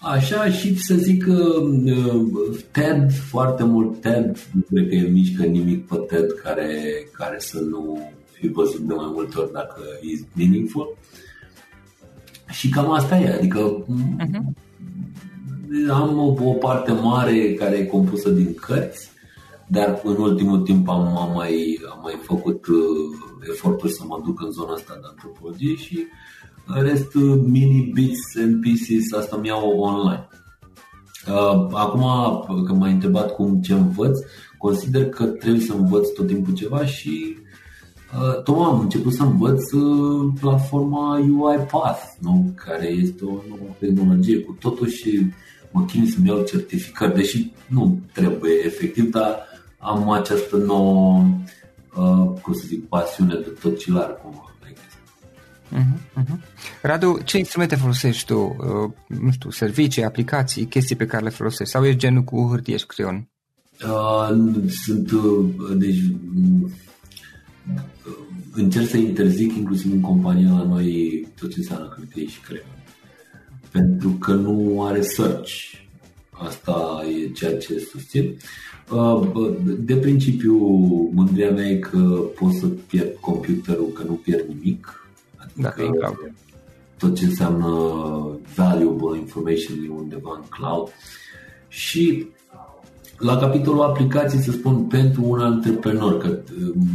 Așa 0.00 0.50
și 0.50 0.78
să 0.78 0.94
zic 0.94 1.24
că 1.24 1.60
uh, 1.84 2.58
TED, 2.70 3.12
foarte 3.12 3.64
mult 3.64 4.00
TED, 4.00 4.48
nu 4.52 4.60
cred 4.68 4.88
că 4.88 4.94
e 4.94 5.08
mișcă 5.08 5.44
nimic 5.44 5.86
pe 5.86 5.96
TED 5.96 6.32
care, 6.42 6.70
care 7.12 7.38
să 7.38 7.60
nu 7.60 8.10
fi 8.32 8.48
văzut 8.48 8.80
de 8.80 8.94
mai 8.94 9.10
multe 9.12 9.38
ori 9.38 9.52
dacă 9.52 9.80
e 10.00 10.26
meaningful. 10.32 10.96
Și 12.50 12.68
cam 12.68 12.90
asta 12.90 13.18
e, 13.18 13.34
adică 13.34 13.84
uh-huh. 13.84 14.54
am 15.90 16.18
o, 16.18 16.48
o 16.48 16.52
parte 16.52 16.92
mare 16.92 17.54
care 17.54 17.76
e 17.76 17.84
compusă 17.84 18.30
din 18.30 18.54
cărți, 18.54 19.10
dar 19.66 20.00
în 20.04 20.16
ultimul 20.16 20.60
timp 20.60 20.88
am, 20.88 21.16
am, 21.16 21.32
mai, 21.34 21.80
am 21.90 21.98
mai 22.02 22.18
făcut 22.22 22.66
uh, 22.66 22.76
eforturi 23.50 23.92
să 23.92 24.02
mă 24.06 24.20
duc 24.24 24.40
în 24.40 24.50
zona 24.50 24.72
asta 24.72 24.98
de 25.00 25.06
antropologie 25.08 25.74
și 25.74 25.96
în 25.96 26.06
rest 26.68 27.14
uh, 27.14 27.40
mini 27.44 27.90
bits 27.94 28.36
and 28.42 28.60
pieces 28.60 29.12
asta 29.12 29.36
mi 29.36 29.46
iau 29.46 29.78
online. 29.78 30.28
Uh, 31.28 31.68
acum, 31.72 32.02
că 32.64 32.72
m-ai 32.72 32.92
întrebat 32.92 33.34
cum 33.34 33.60
ce 33.60 33.72
învăț, 33.72 34.18
consider 34.58 35.08
că 35.08 35.24
trebuie 35.24 35.62
să 35.62 35.72
învăț 35.72 36.08
tot 36.08 36.26
timpul 36.26 36.54
ceva 36.54 36.86
și 36.86 37.36
Uh, 38.14 38.42
tocmai 38.42 38.66
am 38.66 38.80
început 38.80 39.12
să 39.12 39.22
învăț 39.22 39.72
uh, 39.72 40.32
platforma 40.40 41.18
UiPath, 41.18 42.02
nu? 42.18 42.52
care 42.54 42.86
este 42.86 43.24
o 43.24 43.28
nouă 43.48 43.70
tehnologie 43.78 44.40
cu 44.40 44.56
totul 44.60 44.88
și 44.88 45.26
mă 45.70 45.84
chin 45.84 46.06
să-mi 46.06 46.28
iau 46.28 46.42
certificări, 46.42 47.14
deși 47.14 47.52
nu 47.66 48.00
trebuie 48.12 48.52
efectiv, 48.64 49.10
dar 49.10 49.36
am 49.78 50.10
această 50.10 50.56
nouă, 50.56 51.24
uh, 51.96 52.40
cum 52.42 52.52
să 52.52 52.62
zic, 52.66 52.88
pasiune 52.88 53.34
de 53.34 53.56
tocilar 53.60 54.20
cumva. 54.22 54.54
Uh-huh, 55.72 56.22
uh-huh. 56.22 56.38
Radu, 56.82 57.18
ce 57.24 57.38
instrumente 57.38 57.76
folosești 57.76 58.26
tu? 58.26 58.38
Uh, 58.38 59.18
nu 59.20 59.30
știu, 59.30 59.50
servicii, 59.50 60.04
aplicații, 60.04 60.66
chestii 60.66 60.96
pe 60.96 61.06
care 61.06 61.24
le 61.24 61.30
folosești? 61.30 61.72
Sau 61.72 61.84
ești 61.84 61.98
genul 61.98 62.22
cu 62.22 62.48
hârtie 62.50 62.76
și 62.76 62.86
creion? 62.86 63.28
Uh, 63.84 64.28
sunt, 64.84 65.10
uh, 65.10 65.44
deci, 65.76 66.00
încerc 68.52 68.88
să 68.88 68.96
interzic 68.96 69.56
inclusiv 69.56 69.92
în 69.92 70.00
compania 70.00 70.50
la 70.50 70.62
noi 70.62 71.26
tot 71.40 71.50
ce 71.50 71.58
înseamnă 71.58 71.94
hârtie 71.96 72.26
și 72.26 72.40
creion. 72.40 72.66
Pentru 73.70 74.08
că 74.08 74.32
nu 74.32 74.84
are 74.84 75.00
search. 75.00 75.52
Asta 76.30 77.04
e 77.22 77.32
ceea 77.32 77.56
ce 77.56 77.88
susțin. 77.92 78.36
Uh, 78.90 79.56
de 79.78 79.96
principiu, 79.96 80.56
mândria 81.12 81.50
mea 81.50 81.68
e 81.68 81.76
că 81.76 81.98
pot 82.38 82.52
să 82.52 82.66
pierd 82.66 83.14
computerul, 83.20 83.90
că 83.94 84.02
nu 84.06 84.12
pierd 84.12 84.48
nimic. 84.48 85.07
Adică 85.66 85.92
Dacă 86.00 86.18
e 86.26 86.32
tot 86.98 87.16
ce 87.16 87.24
înseamnă 87.24 87.68
valuable 88.54 89.18
information 89.18 89.84
e 89.84 89.88
undeva 89.88 90.40
în 90.42 90.48
cloud. 90.48 90.88
Și 91.68 92.26
la 93.18 93.36
capitolul 93.36 93.82
aplicații, 93.82 94.38
să 94.38 94.50
spun, 94.50 94.84
pentru 94.84 95.24
un 95.24 95.40
antreprenor, 95.40 96.18
că 96.18 96.38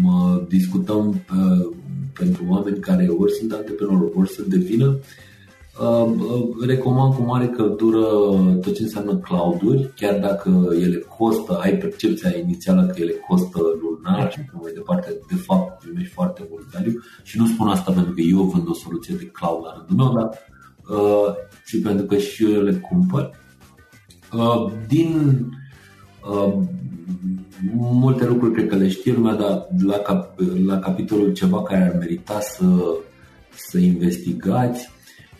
mă 0.01 0.45
discutăm 0.47 1.07
uh, 1.09 1.75
pentru 2.13 2.45
oameni 2.49 2.79
care 2.79 3.07
ori 3.07 3.31
sunt 3.31 3.51
antreprenori, 3.51 4.11
ori 4.15 4.29
să 4.29 4.41
devină, 4.47 4.85
uh, 4.85 4.93
uh, 4.93 5.32
recomand 6.65 7.13
cu 7.13 7.21
mare 7.21 7.47
căldură 7.47 8.05
tot 8.61 8.75
ce 8.75 8.83
înseamnă 8.83 9.17
cloud-uri, 9.17 9.91
chiar 9.95 10.19
dacă 10.19 10.67
ele 10.81 10.97
costă, 10.97 11.57
ai 11.61 11.77
percepția 11.77 12.37
inițială 12.37 12.85
că 12.85 13.01
ele 13.01 13.11
costă 13.11 13.59
lunar 13.81 14.31
și 14.31 14.39
mai 14.61 14.71
departe, 14.73 15.17
de 15.29 15.35
fapt 15.35 15.83
primești 15.83 16.13
foarte 16.13 16.47
mult 16.49 16.63
value 16.73 16.99
și 17.23 17.37
nu 17.37 17.47
spun 17.47 17.67
asta 17.67 17.91
pentru 17.91 18.13
că 18.13 18.21
eu 18.21 18.41
vând 18.41 18.69
o 18.69 18.73
soluție 18.73 19.15
de 19.15 19.25
cloud 19.25 19.63
la 19.63 19.73
rândul 19.77 20.05
meu, 20.05 20.13
dar 20.13 20.29
uh, 20.97 21.33
și 21.65 21.79
pentru 21.79 22.05
că 22.05 22.17
și 22.17 22.51
eu 22.51 22.61
le 22.61 22.73
cumpăr. 22.73 23.31
Uh, 24.33 24.71
din 24.87 25.39
uh, 26.31 26.53
multe 27.75 28.25
lucruri 28.25 28.53
cred 28.53 28.67
că 28.67 28.75
le 28.75 28.89
știe 28.89 29.13
lumea, 29.13 29.33
dar 29.33 29.67
la, 29.85 29.97
cap, 29.97 30.39
la 30.65 30.79
capitolul 30.79 31.33
ceva 31.33 31.63
care 31.63 31.83
ar 31.83 31.95
merita 31.97 32.39
să, 32.39 32.65
să 33.55 33.77
investigați 33.77 34.89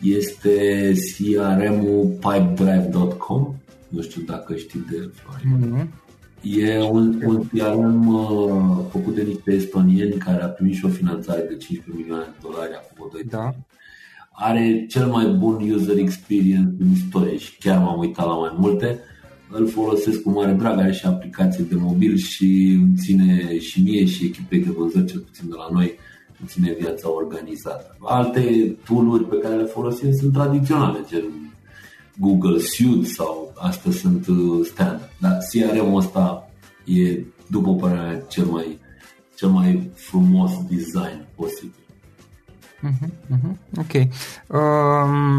este 0.03 0.91
CRM-ul 0.93 2.17
pipedrive.com 2.19 3.55
nu 3.87 4.01
știu 4.01 4.21
dacă 4.21 4.55
știi 4.55 4.85
de 4.89 4.95
el, 4.95 5.11
mm-hmm. 5.11 5.87
E 6.41 6.81
un, 6.81 7.21
un 7.25 7.47
CRM 7.47 8.07
uh, 8.07 8.85
făcut 8.89 9.15
de 9.15 9.21
niște 9.21 9.51
estonieni 9.51 10.13
care 10.13 10.43
a 10.43 10.47
primit 10.47 10.75
și 10.75 10.85
o 10.85 10.89
finanțare 10.89 11.41
de 11.41 11.55
15 11.55 11.89
milioane 11.95 12.23
de 12.23 12.37
dolari 12.41 12.71
acum 12.73 13.09
2 13.11 13.23
da. 13.29 13.55
Are 14.31 14.85
cel 14.89 15.07
mai 15.07 15.25
bun 15.25 15.71
user 15.71 15.97
experience 15.97 16.73
din 16.77 16.91
istorie 16.91 17.37
și 17.37 17.57
chiar 17.57 17.77
m-am 17.77 17.99
uitat 17.99 18.25
la 18.25 18.33
mai 18.33 18.55
multe 18.57 18.99
îl 19.55 19.67
folosesc 19.67 20.21
cu 20.21 20.29
mare 20.29 20.51
drag, 20.51 20.79
are 20.79 20.91
și 20.91 21.05
aplicații 21.05 21.63
de 21.63 21.75
mobil 21.75 22.17
și 22.17 22.77
îmi 22.81 22.95
ține 22.97 23.59
și 23.59 23.81
mie 23.81 24.05
și 24.05 24.25
echipei 24.25 24.59
de 24.59 24.69
vânzări, 24.69 25.05
cel 25.05 25.19
puțin 25.19 25.49
de 25.49 25.55
la 25.57 25.67
noi, 25.71 25.85
îmi 25.85 25.97
ține 26.45 26.75
viața 26.79 27.11
organizată. 27.11 27.97
Alte 27.99 28.75
tool 28.85 29.19
pe 29.19 29.37
care 29.37 29.55
le 29.55 29.63
folosim 29.63 30.11
sunt 30.13 30.33
tradiționale, 30.33 30.99
gen 31.07 31.23
Google 32.17 32.59
Suite 32.59 33.07
sau 33.07 33.53
astea 33.57 33.91
sunt 33.91 34.27
uh, 34.27 34.65
standard. 34.65 35.11
Dar 35.19 35.37
CRM-ul 35.51 35.97
ăsta 35.97 36.49
e, 36.85 37.19
după 37.47 37.75
părerea 37.75 38.03
mea, 38.03 38.19
cel 38.19 38.45
mai, 38.45 38.79
cel 39.35 39.49
mai 39.49 39.91
frumos 39.95 40.51
design 40.69 41.25
posibil. 41.35 41.81
Uh-huh, 42.83 43.09
uh-huh. 43.09 43.55
Ok. 43.77 43.93
Um, 44.47 45.29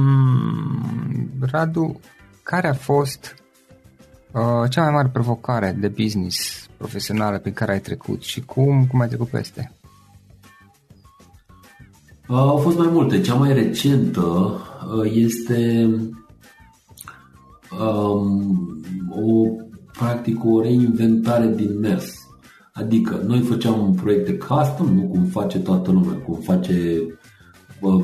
Radu, 1.40 2.00
care 2.42 2.68
a 2.68 2.74
fost 2.74 3.44
Uh, 4.34 4.70
cea 4.70 4.82
mai 4.82 4.90
mare 4.90 5.08
provocare 5.08 5.76
de 5.78 5.88
business 5.88 6.66
profesională 6.76 7.38
pe 7.38 7.52
care 7.52 7.72
ai 7.72 7.80
trecut 7.80 8.22
și 8.22 8.40
cum, 8.40 8.86
cum 8.86 9.00
ai 9.00 9.08
trecut 9.08 9.28
peste? 9.28 9.72
Uh, 12.28 12.36
au 12.36 12.56
fost 12.56 12.78
mai 12.78 12.88
multe. 12.90 13.20
Cea 13.20 13.34
mai 13.34 13.52
recentă 13.52 14.20
uh, 14.96 15.10
este 15.14 15.90
um, 17.80 18.82
o 19.10 19.46
practic 19.92 20.44
o 20.44 20.60
reinventare 20.60 21.52
din 21.56 21.78
mers. 21.78 22.14
Adică 22.72 23.22
noi 23.26 23.40
făceam 23.40 23.80
un 23.80 23.94
proiect 23.94 24.26
de 24.26 24.36
custom, 24.36 24.94
nu 24.94 25.02
cum 25.02 25.24
face 25.24 25.58
toată 25.58 25.90
lumea, 25.90 26.14
cum 26.14 26.34
face 26.34 27.02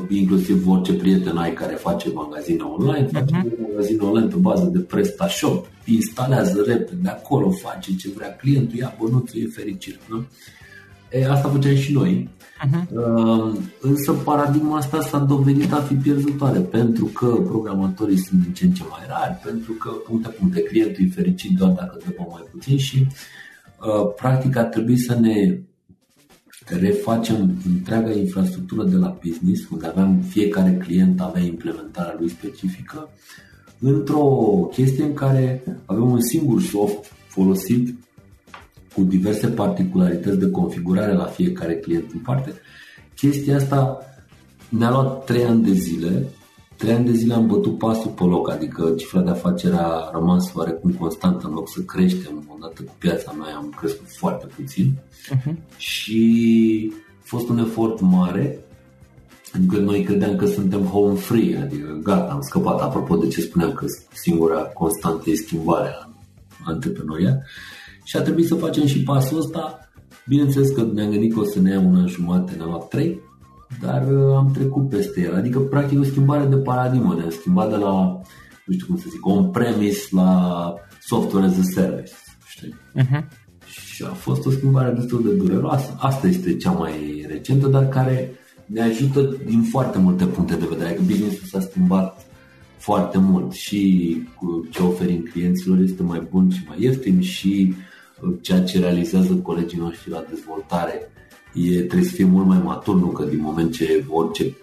inclusiv 0.09 0.67
orice 0.67 0.93
prieten 0.93 1.37
ai 1.37 1.53
care 1.53 1.73
face 1.73 2.11
magazine 2.13 2.61
online, 2.61 3.07
uh-huh. 3.07 3.11
face 3.11 3.33
un 3.33 3.65
magazin 3.69 3.99
online 3.99 4.27
pe 4.27 4.35
bază 4.35 4.69
de 4.73 4.79
PrestaShop, 4.79 5.67
instalează 5.85 6.63
repede, 6.67 6.99
de 7.01 7.09
acolo 7.09 7.49
face 7.49 7.95
ce 7.95 8.11
vrea 8.15 8.35
clientul, 8.35 8.77
ia 8.77 8.95
bănuțul, 8.99 9.39
e 9.39 9.47
fericit. 9.55 9.99
Nu? 10.09 10.25
E, 11.11 11.29
asta 11.29 11.49
făceam 11.49 11.75
și 11.75 11.93
noi. 11.93 12.29
Uh-huh. 12.61 12.85
Uh, 12.91 13.57
însă 13.81 14.11
paradigma 14.11 14.77
asta 14.77 15.01
s-a 15.01 15.17
dovedit 15.17 15.73
a 15.73 15.81
fi 15.81 15.93
pierzătoare 15.93 16.59
pentru 16.59 17.05
că 17.05 17.25
programatorii 17.25 18.17
sunt 18.17 18.41
din 18.41 18.53
ce 18.53 18.65
în 18.65 18.71
ce 18.71 18.83
mai 18.89 19.05
rari, 19.07 19.39
pentru 19.43 19.71
că 19.71 19.89
puncte, 19.89 20.29
puncte, 20.29 20.61
clientul 20.61 21.05
e 21.05 21.09
fericit 21.09 21.57
doar 21.57 21.71
dacă 21.71 21.97
dă 22.05 22.13
mai 22.17 22.47
puțin 22.51 22.77
și 22.77 23.07
uh, 23.07 24.13
practic 24.15 24.55
ar 24.55 24.63
trebui 24.65 24.97
să 24.97 25.19
ne 25.19 25.59
refacem 26.65 27.55
întreaga 27.67 28.11
infrastructură 28.11 28.83
de 28.83 28.95
la 28.95 29.17
business, 29.25 29.69
unde 29.69 29.87
aveam 29.87 30.19
fiecare 30.29 30.73
client 30.73 31.21
avea 31.21 31.41
implementarea 31.41 32.15
lui 32.19 32.29
specifică, 32.29 33.09
într-o 33.79 34.23
chestie 34.71 35.03
în 35.03 35.13
care 35.13 35.63
avem 35.85 36.11
un 36.11 36.21
singur 36.21 36.61
soft 36.61 37.13
folosit 37.27 37.95
cu 38.93 39.01
diverse 39.03 39.47
particularități 39.47 40.39
de 40.39 40.49
configurare 40.49 41.13
la 41.13 41.25
fiecare 41.25 41.75
client 41.75 42.11
în 42.13 42.19
parte. 42.19 42.53
Chestia 43.15 43.55
asta 43.55 43.99
ne-a 44.69 44.89
luat 44.89 45.25
3 45.25 45.43
ani 45.43 45.63
de 45.63 45.71
zile 45.71 46.27
trei 46.81 46.93
ani 46.93 47.05
de 47.05 47.11
zile 47.11 47.33
am 47.33 47.47
bătut 47.47 47.77
pasul 47.77 48.11
pe 48.11 48.23
loc, 48.23 48.49
adică 48.49 48.93
cifra 48.97 49.21
de 49.21 49.29
afacere 49.29 49.75
a 49.75 50.09
rămas 50.13 50.53
oarecum 50.53 50.91
constantă 50.91 51.47
în 51.47 51.53
loc 51.53 51.69
să 51.69 51.81
creștem. 51.81 52.51
Odată 52.55 52.81
cu 52.81 52.95
piața 52.97 53.31
mea 53.31 53.55
am 53.55 53.73
crescut 53.77 54.07
foarte 54.07 54.45
puțin 54.55 54.93
uh-huh. 55.35 55.53
și 55.77 56.93
a 57.19 57.21
fost 57.23 57.49
un 57.49 57.57
efort 57.57 57.99
mare 57.99 58.59
Adică 59.53 59.77
noi 59.77 60.03
credeam 60.03 60.35
că 60.35 60.45
suntem 60.45 60.81
home 60.81 61.15
free, 61.15 61.57
adică 61.57 61.99
gata, 62.03 62.31
am 62.31 62.41
scăpat. 62.41 62.81
Apropo 62.81 63.15
de 63.15 63.27
ce 63.27 63.41
spuneam 63.41 63.71
că 63.73 63.85
singura 64.13 64.61
constantă 64.61 65.29
e 65.29 65.35
schimbarea 65.35 66.09
antreprenoria. 66.65 67.37
Și 68.11 68.17
a 68.17 68.21
trebuit 68.21 68.47
să 68.47 68.55
facem 68.55 68.85
și 68.85 69.03
pasul 69.03 69.37
ăsta. 69.37 69.89
Bineînțeles 70.27 70.69
că 70.69 70.87
ne-am 70.93 71.09
gândit 71.09 71.33
că 71.33 71.39
o 71.39 71.43
să 71.43 71.59
ne 71.59 71.71
ia 71.71 71.79
un 71.79 71.95
an 71.95 72.07
jumate, 72.07 72.55
ne-a 72.55 72.65
luat 72.65 72.87
trei 72.87 73.19
dar 73.81 74.07
uh, 74.11 74.35
am 74.35 74.51
trecut 74.53 74.89
peste 74.89 75.21
el. 75.21 75.35
Adică, 75.35 75.59
practic, 75.59 75.99
o 75.99 76.03
schimbare 76.03 76.45
de 76.45 76.55
paradigmă. 76.55 77.15
Ne-am 77.17 77.29
schimbat 77.29 77.69
de 77.69 77.75
la, 77.75 78.21
nu 78.65 78.73
știu 78.73 78.85
cum 78.85 78.97
să 78.97 79.05
zic, 79.09 79.25
on-premise 79.25 80.07
la 80.11 80.73
software 81.01 81.45
as 81.45 81.57
a 81.57 81.61
service. 81.63 82.11
Știi? 82.47 82.75
Uh-huh. 82.95 83.27
Și 83.65 84.03
a 84.03 84.13
fost 84.13 84.45
o 84.45 84.51
schimbare 84.51 84.91
destul 84.91 85.23
de 85.23 85.33
dureroasă. 85.33 85.95
Asta 85.99 86.27
este 86.27 86.55
cea 86.55 86.71
mai 86.71 87.25
recentă, 87.27 87.67
dar 87.67 87.87
care 87.87 88.31
ne 88.65 88.81
ajută 88.81 89.35
din 89.45 89.61
foarte 89.61 89.97
multe 89.97 90.25
puncte 90.25 90.55
de 90.55 90.65
vedere. 90.69 90.89
Adică 90.89 91.03
business-ul 91.05 91.47
s-a 91.47 91.59
schimbat 91.59 92.25
foarte 92.77 93.17
mult 93.17 93.51
și 93.51 94.23
ce 94.69 94.81
oferim 94.81 95.27
clienților 95.31 95.79
este 95.79 96.03
mai 96.03 96.27
bun 96.29 96.49
și 96.49 96.63
mai 96.67 96.77
ieftin 96.79 97.21
și 97.21 97.73
uh, 97.77 97.89
ceea 98.41 98.63
ce 98.63 98.79
realizează 98.79 99.33
colegii 99.33 99.79
noștri 99.79 100.09
la 100.09 100.25
dezvoltare 100.29 101.11
e, 101.53 101.77
trebuie 101.77 102.09
să 102.09 102.15
fie 102.15 102.25
mult 102.25 102.45
mai 102.45 102.61
matur, 102.63 102.95
nu 102.95 103.07
că 103.07 103.23
din 103.23 103.39
moment 103.41 103.73
ce 103.73 104.05
orice 104.09 104.55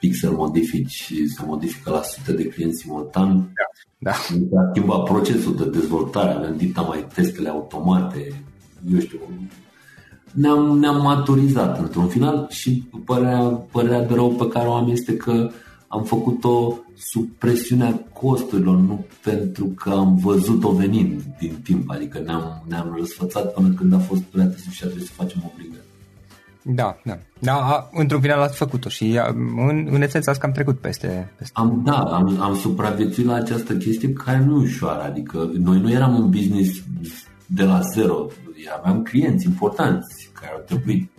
pixel 0.00 0.30
modifici 0.30 1.12
se 1.36 1.42
modifică 1.46 1.90
la 1.90 2.02
sute 2.02 2.32
de 2.32 2.48
clienți 2.48 2.80
simultan, 2.80 3.52
da. 3.98 4.10
da. 4.12 4.60
a 4.60 4.70
schimbat 4.70 5.04
procesul 5.04 5.56
de 5.56 5.64
dezvoltare, 5.64 6.32
avem 6.32 6.56
dita 6.56 6.80
mai 6.80 7.06
testele 7.14 7.48
automate, 7.48 8.42
eu 8.92 8.98
știu, 8.98 9.18
ne-am, 10.32 10.78
ne-am 10.78 11.02
maturizat 11.02 11.78
într-un 11.78 12.08
final 12.08 12.46
și 12.48 12.88
părerea, 13.04 13.40
părerea 13.72 14.04
de 14.04 14.14
rău 14.14 14.30
pe 14.30 14.48
care 14.48 14.68
o 14.68 14.72
am 14.72 14.90
este 14.90 15.16
că 15.16 15.50
am 15.92 16.04
făcut-o 16.04 16.78
sub 16.96 17.28
presiunea 17.38 18.02
costurilor, 18.12 18.76
nu 18.76 19.04
pentru 19.22 19.64
că 19.64 19.90
am 19.90 20.16
văzut-o 20.16 20.70
venind 20.72 21.22
din 21.38 21.60
timp, 21.62 21.90
adică 21.90 22.18
ne-am, 22.24 22.62
ne-am 22.68 22.94
răsfățat 22.98 23.52
până 23.52 23.68
când 23.68 23.94
a 23.94 23.98
fost 23.98 24.22
prea 24.22 24.44
târziu 24.44 24.70
și 24.70 24.82
a 24.82 24.86
trebuit 24.86 25.06
să 25.06 25.12
facem 25.16 25.50
obligat. 25.52 25.84
Da, 26.62 26.96
da. 27.04 27.18
Da, 27.38 27.54
a, 27.54 27.88
într-un 27.92 28.20
final 28.20 28.40
ați 28.40 28.56
făcut-o 28.56 28.88
și 28.88 29.18
a, 29.18 29.26
în, 29.68 29.88
în 29.90 30.02
esență 30.02 30.30
ați 30.30 30.40
cam 30.40 30.52
trecut 30.52 30.78
peste... 30.78 31.32
peste. 31.36 31.52
Am, 31.56 31.82
da, 31.84 31.98
am, 31.98 32.40
am 32.40 32.56
supraviețuit 32.56 33.26
la 33.26 33.34
această 33.34 33.76
chestie 33.76 34.12
care 34.12 34.44
nu 34.44 34.60
e 34.60 34.64
ușoară. 34.64 35.02
Adică 35.02 35.50
noi 35.54 35.80
nu 35.80 35.90
eram 35.90 36.14
un 36.14 36.30
business 36.30 36.82
de 37.46 37.64
la 37.64 37.80
zero. 37.80 38.26
Aveam 38.78 39.02
clienți 39.02 39.46
importanți 39.46 40.30
care 40.40 40.52
au 40.52 40.62
trebuit 40.66 41.10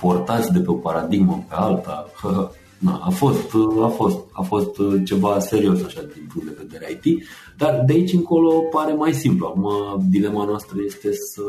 portați 0.00 0.52
de 0.52 0.58
pe 0.58 0.70
o 0.70 0.74
paradigmă 0.74 1.44
pe 1.48 1.54
alta. 1.54 2.06
Na, 2.80 3.00
a, 3.04 3.10
fost, 3.10 3.52
a, 3.82 3.86
fost, 3.86 4.18
a 4.32 4.42
fost 4.42 4.70
ceva 5.04 5.38
serios 5.38 5.82
așa 5.82 6.00
din 6.14 6.26
punct 6.32 6.48
de 6.48 6.56
vedere 6.62 7.00
IT, 7.02 7.24
dar 7.56 7.82
de 7.86 7.92
aici 7.92 8.12
încolo 8.12 8.60
pare 8.60 8.92
mai 8.92 9.12
simplu. 9.12 9.46
Acum 9.46 9.68
dilema 10.08 10.44
noastră 10.44 10.76
este 10.84 11.08
să 11.12 11.42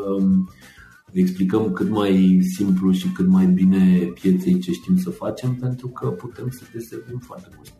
explicăm 1.11 1.71
cât 1.71 1.89
mai 1.89 2.39
simplu 2.55 2.91
și 2.91 3.07
cât 3.07 3.27
mai 3.27 3.45
bine 3.45 4.11
pieței 4.21 4.59
ce 4.59 4.71
știm 4.71 4.97
să 4.97 5.09
facem, 5.09 5.55
pentru 5.55 5.87
că 5.87 6.07
putem 6.07 6.49
să 6.49 6.61
deservim 6.73 7.17
foarte 7.17 7.47
mult. 7.55 7.73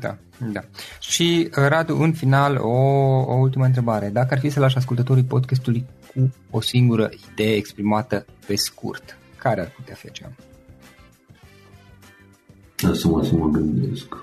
Da, 0.00 0.16
da. 0.52 0.60
Și 1.00 1.48
Radu, 1.50 1.96
în 1.96 2.12
final, 2.12 2.56
o, 2.56 2.76
o 3.26 3.34
ultimă 3.34 3.64
întrebare. 3.64 4.08
Dacă 4.08 4.34
ar 4.34 4.40
fi 4.40 4.50
să 4.50 4.60
lași 4.60 4.76
ascultătorii 4.76 5.24
podcastului 5.24 5.86
cu 6.14 6.34
o 6.50 6.60
singură 6.60 7.10
idee 7.32 7.54
exprimată 7.54 8.24
pe 8.46 8.56
scurt, 8.56 9.18
care 9.36 9.60
ar 9.60 9.72
putea 9.76 9.94
fi 9.94 10.06
aceea? 10.06 10.32
Da, 12.82 12.94
să 12.94 13.08
mă, 13.08 13.24
să 13.24 13.34
mă 13.34 13.48
gândesc. 13.48 14.16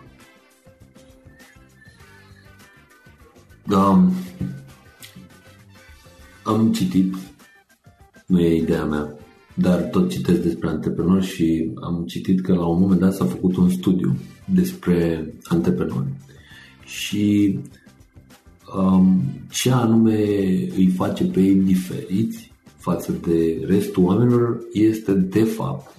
Da, 3.68 4.10
Am 6.44 6.72
citit, 6.72 7.16
nu 8.26 8.40
e 8.40 8.56
ideea 8.56 8.86
mea, 8.86 9.16
dar 9.54 9.82
tot 9.82 10.10
citesc 10.10 10.42
despre 10.42 10.68
antreprenori 10.68 11.26
și 11.26 11.72
am 11.82 12.04
citit 12.08 12.42
că 12.42 12.54
la 12.54 12.66
un 12.66 12.80
moment 12.80 13.00
dat 13.00 13.14
s-a 13.14 13.26
făcut 13.26 13.56
un 13.56 13.70
studiu 13.70 14.16
despre 14.54 15.28
antreprenori 15.44 16.08
și 16.86 17.60
um, 18.76 19.22
ce 19.52 19.72
anume 19.72 20.18
îi 20.76 20.88
face 20.96 21.24
pe 21.26 21.42
ei 21.42 21.56
diferiți 21.56 22.52
față 22.78 23.12
de 23.12 23.66
restul 23.66 24.04
oamenilor 24.04 24.60
este 24.74 25.14
de 25.14 25.44
fapt 25.44 25.96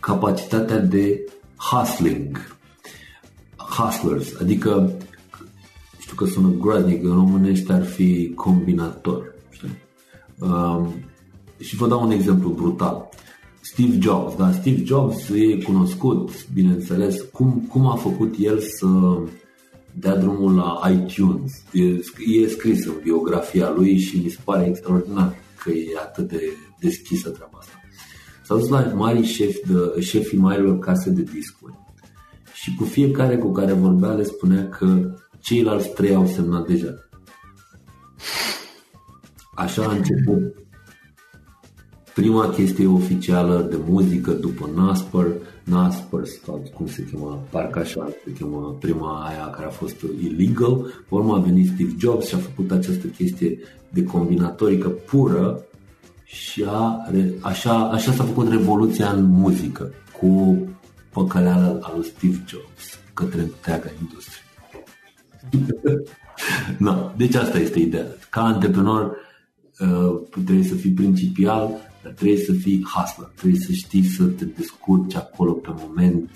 capacitatea 0.00 0.78
de 0.78 1.24
hustling, 1.56 2.58
hustlers, 3.56 4.40
adică 4.40 4.92
știu 5.98 6.16
că 6.16 6.24
sună 6.24 6.48
groaznic, 6.48 7.04
în 7.04 7.14
românește 7.14 7.72
ar 7.72 7.84
fi 7.84 8.32
combinator. 8.34 9.34
Um, 10.38 10.94
și 11.58 11.76
vă 11.76 11.88
dau 11.88 12.02
un 12.02 12.10
exemplu 12.10 12.48
brutal. 12.48 13.08
Steve 13.60 13.98
Jobs, 14.00 14.36
da? 14.36 14.52
Steve 14.52 14.84
Jobs 14.84 15.28
e 15.28 15.62
cunoscut, 15.62 16.52
bineînțeles, 16.52 17.20
cum, 17.32 17.66
cum 17.68 17.86
a 17.86 17.94
făcut 17.94 18.34
el 18.38 18.60
să 18.60 18.86
dea 19.92 20.16
drumul 20.16 20.54
la 20.54 20.90
iTunes. 20.90 21.52
E, 21.72 21.82
e 22.40 22.48
scris 22.48 22.86
în 22.86 22.94
biografia 23.02 23.70
lui 23.70 23.98
și 23.98 24.20
mi 24.24 24.28
se 24.28 24.38
pare 24.44 24.66
extraordinar 24.66 25.34
că 25.62 25.70
e 25.70 25.98
atât 25.98 26.28
de 26.28 26.42
deschisă 26.80 27.30
treaba 27.30 27.58
asta. 27.58 27.72
S-a 28.46 28.54
dus 28.54 28.68
la 28.68 28.92
mari 28.94 29.22
șefi 29.22 29.60
de, 29.66 30.00
șefii 30.00 30.38
marilor 30.38 30.78
case 30.78 31.10
de 31.10 31.22
discuri 31.22 31.74
și 32.52 32.74
cu 32.74 32.84
fiecare 32.84 33.36
cu 33.36 33.52
care 33.52 33.72
vorbea 33.72 34.12
le 34.12 34.22
spunea 34.22 34.68
că 34.68 35.14
ceilalți 35.40 35.88
trei 35.88 36.14
au 36.14 36.26
semnat 36.26 36.66
deja. 36.66 36.94
Așa 39.54 39.82
a 39.84 39.92
început 39.92 40.54
prima 42.14 42.48
chestie 42.48 42.86
oficială 42.86 43.66
de 43.70 43.76
muzică 43.88 44.30
după 44.32 44.70
Nasper, 44.74 45.26
Nasper 45.64 46.24
sau 46.44 46.70
cum 46.74 46.86
se 46.86 47.04
chema, 47.04 47.42
parcă 47.50 47.78
așa 47.78 48.08
se 48.24 48.32
chema 48.32 48.76
prima 48.80 49.26
aia 49.28 49.50
care 49.50 49.66
a 49.66 49.70
fost 49.70 49.96
illegal. 50.22 50.76
Pe 50.82 51.14
urmă 51.14 51.34
a 51.34 51.38
venit 51.38 51.66
Steve 51.66 51.94
Jobs 51.98 52.26
și 52.26 52.34
a 52.34 52.38
făcut 52.38 52.70
această 52.70 53.06
chestie 53.06 53.58
de 53.90 54.02
combinatorică 54.02 54.88
pură 54.88 55.65
și 56.26 56.64
a, 56.68 57.06
așa, 57.40 57.72
așa 57.72 58.12
s-a 58.12 58.24
făcut 58.24 58.48
revoluția 58.48 59.10
în 59.10 59.24
muzică 59.24 59.92
cu 60.20 60.58
păcăleala 61.12 61.78
al 61.80 61.92
lui 61.94 62.04
Steve 62.04 62.42
Jobs 62.46 62.98
către 63.14 63.40
întreaga 63.40 63.90
industrie. 64.00 64.42
no, 66.86 67.10
deci 67.16 67.34
asta 67.34 67.58
este 67.58 67.78
ideea. 67.78 68.06
Ca 68.30 68.40
antreprenor 68.40 69.16
uh, 69.80 70.20
trebuie 70.30 70.64
să 70.64 70.74
fii 70.74 70.90
principial, 70.90 71.70
dar 72.02 72.12
trebuie 72.12 72.38
să 72.38 72.52
fii 72.52 72.86
hustler, 72.94 73.28
trebuie 73.34 73.60
să 73.60 73.72
știi 73.72 74.04
să 74.04 74.24
te 74.24 74.44
descurci 74.44 75.16
acolo 75.16 75.52
pe 75.52 75.70
moment. 75.72 76.30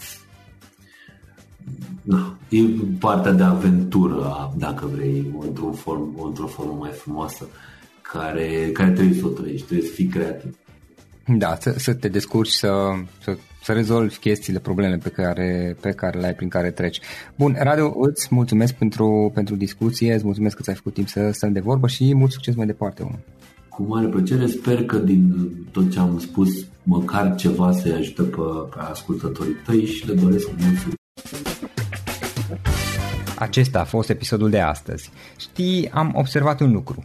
Na, 2.02 2.36
e 2.48 2.62
partea 2.98 3.32
de 3.32 3.42
aventură, 3.42 4.52
dacă 4.58 4.86
vrei, 4.94 5.34
într-o 5.40 5.72
formă, 5.72 6.24
într-o 6.24 6.46
formă 6.46 6.76
mai 6.78 6.90
frumoasă, 6.90 7.46
care, 8.12 8.70
care 8.72 8.90
trebuie 8.90 9.18
să 9.18 9.26
o 9.26 9.28
trăiești, 9.28 9.66
trebuie 9.66 9.88
să 9.88 9.94
fii 9.94 10.06
creativ. 10.06 10.56
Da, 11.26 11.56
să, 11.60 11.74
să 11.76 11.94
te 11.94 12.08
descurci, 12.08 12.50
să, 12.50 12.72
să, 13.22 13.36
să 13.62 13.72
rezolvi 13.72 14.16
chestiile, 14.16 14.58
probleme 14.58 14.96
pe 14.96 15.08
care, 15.08 15.76
pe 15.80 15.90
care 15.90 16.18
le 16.18 16.26
ai, 16.26 16.34
prin 16.34 16.48
care 16.48 16.70
treci. 16.70 17.00
Bun, 17.36 17.56
Radu, 17.58 17.96
îți 18.00 18.28
mulțumesc 18.30 18.74
pentru, 18.74 19.30
pentru 19.34 19.56
discuție, 19.56 20.14
îți 20.14 20.24
mulțumesc 20.24 20.56
că 20.56 20.62
ți-ai 20.62 20.76
făcut 20.76 20.94
timp 20.94 21.08
să 21.08 21.30
stăm 21.32 21.52
de 21.52 21.60
vorbă 21.60 21.86
și 21.86 22.14
mult 22.14 22.30
succes 22.30 22.54
mai 22.54 22.66
departe. 22.66 23.02
Unul. 23.02 23.18
Cu 23.68 23.82
mare 23.82 24.06
plăcere, 24.06 24.46
sper 24.46 24.84
că 24.84 24.96
din 24.96 25.50
tot 25.72 25.90
ce 25.90 25.98
am 25.98 26.18
spus, 26.18 26.48
măcar 26.82 27.34
ceva 27.34 27.72
să-i 27.72 27.92
ajută 27.92 28.22
pe, 28.22 28.40
pe 28.70 28.76
ascultătorii 28.90 29.56
tăi 29.66 29.84
și 29.84 30.06
le 30.06 30.14
doresc 30.14 30.48
mult 30.48 30.78
succes. 30.78 30.94
Acesta 33.38 33.80
a 33.80 33.84
fost 33.84 34.08
episodul 34.08 34.50
de 34.50 34.60
astăzi. 34.60 35.10
Știi, 35.38 35.90
am 35.90 36.12
observat 36.14 36.60
un 36.60 36.72
lucru. 36.72 37.04